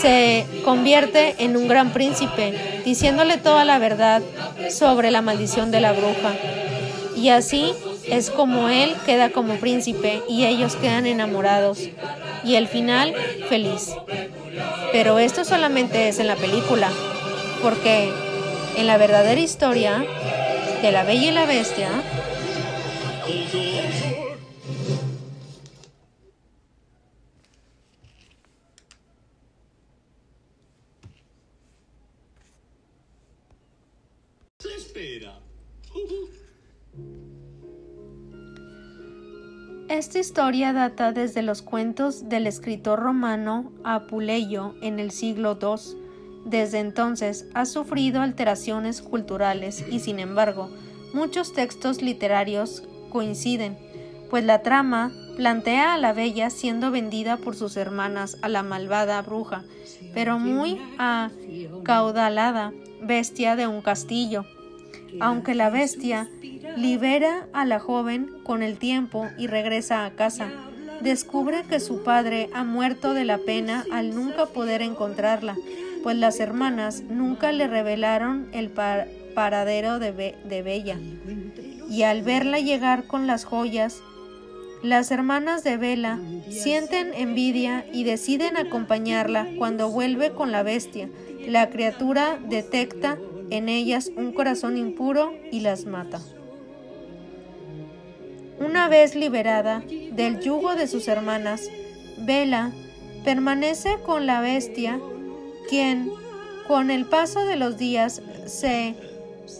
se 0.00 0.46
convierte 0.64 1.34
en 1.38 1.56
un 1.56 1.68
gran 1.68 1.92
príncipe, 1.92 2.82
diciéndole 2.84 3.38
toda 3.38 3.64
la 3.64 3.78
verdad 3.78 4.22
sobre 4.70 5.10
la 5.10 5.22
maldición 5.22 5.70
de 5.70 5.80
la 5.80 5.92
bruja. 5.92 6.34
Y 7.16 7.30
así 7.30 7.72
es 8.08 8.30
como 8.30 8.68
él 8.68 8.94
queda 9.04 9.30
como 9.30 9.54
príncipe 9.54 10.22
y 10.28 10.44
ellos 10.44 10.76
quedan 10.76 11.06
enamorados. 11.06 11.80
Y 12.44 12.54
el 12.54 12.68
final, 12.68 13.14
feliz. 13.48 13.94
Pero 14.92 15.18
esto 15.18 15.44
solamente 15.44 16.08
es 16.08 16.18
en 16.18 16.28
la 16.28 16.36
película, 16.36 16.90
porque 17.62 18.10
en 18.76 18.86
la 18.86 18.98
verdadera 18.98 19.40
historia 19.40 20.04
de 20.82 20.92
La 20.92 21.02
Bella 21.02 21.28
y 21.28 21.30
la 21.32 21.46
Bestia, 21.46 21.88
historia 40.26 40.72
data 40.72 41.12
desde 41.12 41.40
los 41.40 41.62
cuentos 41.62 42.28
del 42.28 42.48
escritor 42.48 42.98
romano 42.98 43.70
Apuleyo 43.84 44.74
en 44.82 44.98
el 44.98 45.12
siglo 45.12 45.56
II 45.62 45.96
desde 46.44 46.80
entonces 46.80 47.46
ha 47.54 47.64
sufrido 47.64 48.22
alteraciones 48.22 49.02
culturales 49.02 49.84
y 49.88 50.00
sin 50.00 50.18
embargo 50.18 50.68
muchos 51.14 51.52
textos 51.52 52.02
literarios 52.02 52.82
coinciden, 53.08 53.78
pues 54.28 54.42
la 54.42 54.62
trama 54.62 55.12
plantea 55.36 55.94
a 55.94 55.98
la 55.98 56.12
bella 56.12 56.50
siendo 56.50 56.90
vendida 56.90 57.36
por 57.36 57.54
sus 57.54 57.76
hermanas 57.76 58.36
a 58.42 58.48
la 58.48 58.64
malvada 58.64 59.22
bruja, 59.22 59.62
pero 60.12 60.40
muy 60.40 60.80
acaudalada 60.98 62.72
bestia 63.00 63.54
de 63.54 63.68
un 63.68 63.80
castillo. 63.80 64.44
Aunque 65.20 65.54
la 65.54 65.70
bestia 65.70 66.28
libera 66.76 67.46
a 67.52 67.64
la 67.64 67.78
joven 67.78 68.30
con 68.44 68.62
el 68.62 68.78
tiempo 68.78 69.28
y 69.38 69.46
regresa 69.46 70.04
a 70.04 70.10
casa, 70.10 70.50
descubre 71.00 71.64
que 71.68 71.80
su 71.80 72.02
padre 72.02 72.50
ha 72.52 72.64
muerto 72.64 73.14
de 73.14 73.24
la 73.24 73.38
pena 73.38 73.84
al 73.92 74.14
nunca 74.14 74.46
poder 74.46 74.82
encontrarla, 74.82 75.56
pues 76.02 76.16
las 76.16 76.40
hermanas 76.40 77.02
nunca 77.08 77.52
le 77.52 77.66
revelaron 77.66 78.48
el 78.52 78.70
paradero 78.70 79.98
de, 79.98 80.10
Bella. 80.62 80.98
Y 81.88 82.02
al 82.02 82.22
verla 82.22 82.58
llegar 82.58 83.06
con 83.06 83.26
las 83.26 83.44
joyas, 83.44 84.02
las 84.82 85.10
hermanas 85.10 85.64
de 85.64 85.76
Bella 85.76 86.18
sienten 86.50 87.12
envidia 87.14 87.86
y 87.92 88.04
deciden 88.04 88.56
acompañarla 88.56 89.46
cuando 89.58 89.90
vuelve 89.90 90.32
con 90.32 90.52
la 90.52 90.62
bestia. 90.62 91.08
La 91.46 91.70
criatura 91.70 92.38
detecta 92.48 93.18
en 93.50 93.68
ellas 93.68 94.10
un 94.16 94.32
corazón 94.32 94.76
impuro 94.76 95.32
y 95.50 95.60
las 95.60 95.86
mata. 95.86 96.20
Una 98.58 98.88
vez 98.88 99.14
liberada 99.14 99.84
del 100.12 100.40
yugo 100.40 100.74
de 100.74 100.86
sus 100.86 101.08
hermanas, 101.08 101.68
Bella 102.18 102.72
permanece 103.24 103.98
con 104.04 104.26
la 104.26 104.40
bestia 104.40 104.98
quien 105.68 106.10
con 106.66 106.90
el 106.90 107.06
paso 107.06 107.44
de 107.44 107.56
los 107.56 107.76
días 107.76 108.22
se 108.46 108.94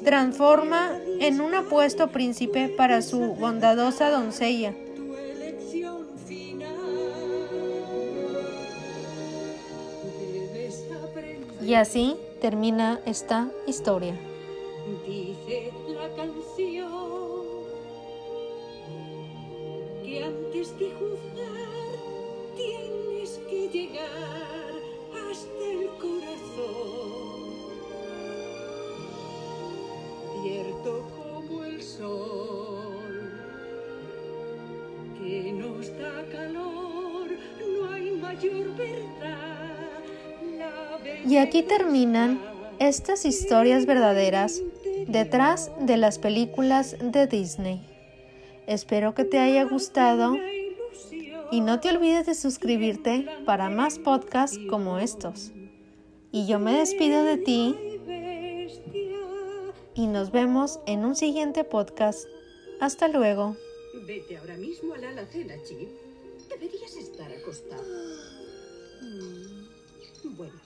transforma 0.04 0.98
en 1.20 1.40
un 1.40 1.54
apuesto 1.54 2.08
príncipe 2.08 2.68
para 2.68 3.02
su 3.02 3.34
bondadosa 3.34 4.10
doncella. 4.10 4.74
Y 11.62 11.74
así 11.74 12.16
termina 12.40 13.00
esta 13.06 13.50
historia. 13.66 14.14
Dice 15.06 15.72
la 15.88 16.08
canción 16.14 17.44
que 20.04 20.24
antes 20.24 20.78
de 20.78 20.90
juzgar 20.92 21.96
tienes 22.56 23.40
que 23.50 23.68
llegar 23.68 24.70
hasta 25.30 25.64
el 25.64 25.88
corazón, 25.98 27.46
cierto 30.42 30.90
como 31.16 31.64
el 31.64 31.82
sol, 31.82 33.32
que 35.18 35.52
nos 35.52 35.98
da 35.98 36.24
calor, 36.30 37.28
no 37.58 37.90
hay 37.92 38.10
mayor 38.12 38.76
verdad. 38.76 39.25
Y 41.26 41.38
aquí 41.38 41.62
terminan 41.62 42.40
estas 42.78 43.24
historias 43.24 43.86
verdaderas 43.86 44.62
detrás 45.08 45.70
de 45.80 45.96
las 45.96 46.18
películas 46.18 46.96
de 47.00 47.26
Disney. 47.26 47.80
Espero 48.66 49.14
que 49.14 49.24
te 49.24 49.38
haya 49.38 49.64
gustado 49.64 50.36
y 51.50 51.60
no 51.60 51.80
te 51.80 51.90
olvides 51.90 52.26
de 52.26 52.34
suscribirte 52.34 53.26
para 53.44 53.70
más 53.70 53.98
podcasts 53.98 54.58
como 54.68 54.98
estos. 54.98 55.52
Y 56.32 56.46
yo 56.46 56.58
me 56.58 56.72
despido 56.72 57.24
de 57.24 57.36
ti 57.38 57.76
y 59.94 60.06
nos 60.06 60.30
vemos 60.30 60.80
en 60.86 61.04
un 61.04 61.16
siguiente 61.16 61.64
podcast. 61.64 62.26
Hasta 62.80 63.08
luego. 63.08 63.56
Vete 64.06 64.36
ahora 64.36 64.56
mismo 64.56 64.94
a 64.94 64.98
la 64.98 65.08
alacena, 65.08 65.54
Chip. 65.62 65.88
Deberías 66.50 66.94
estar 66.96 67.32
acostado. 67.32 67.82
Mm, 69.00 70.36
noches. 70.36 70.65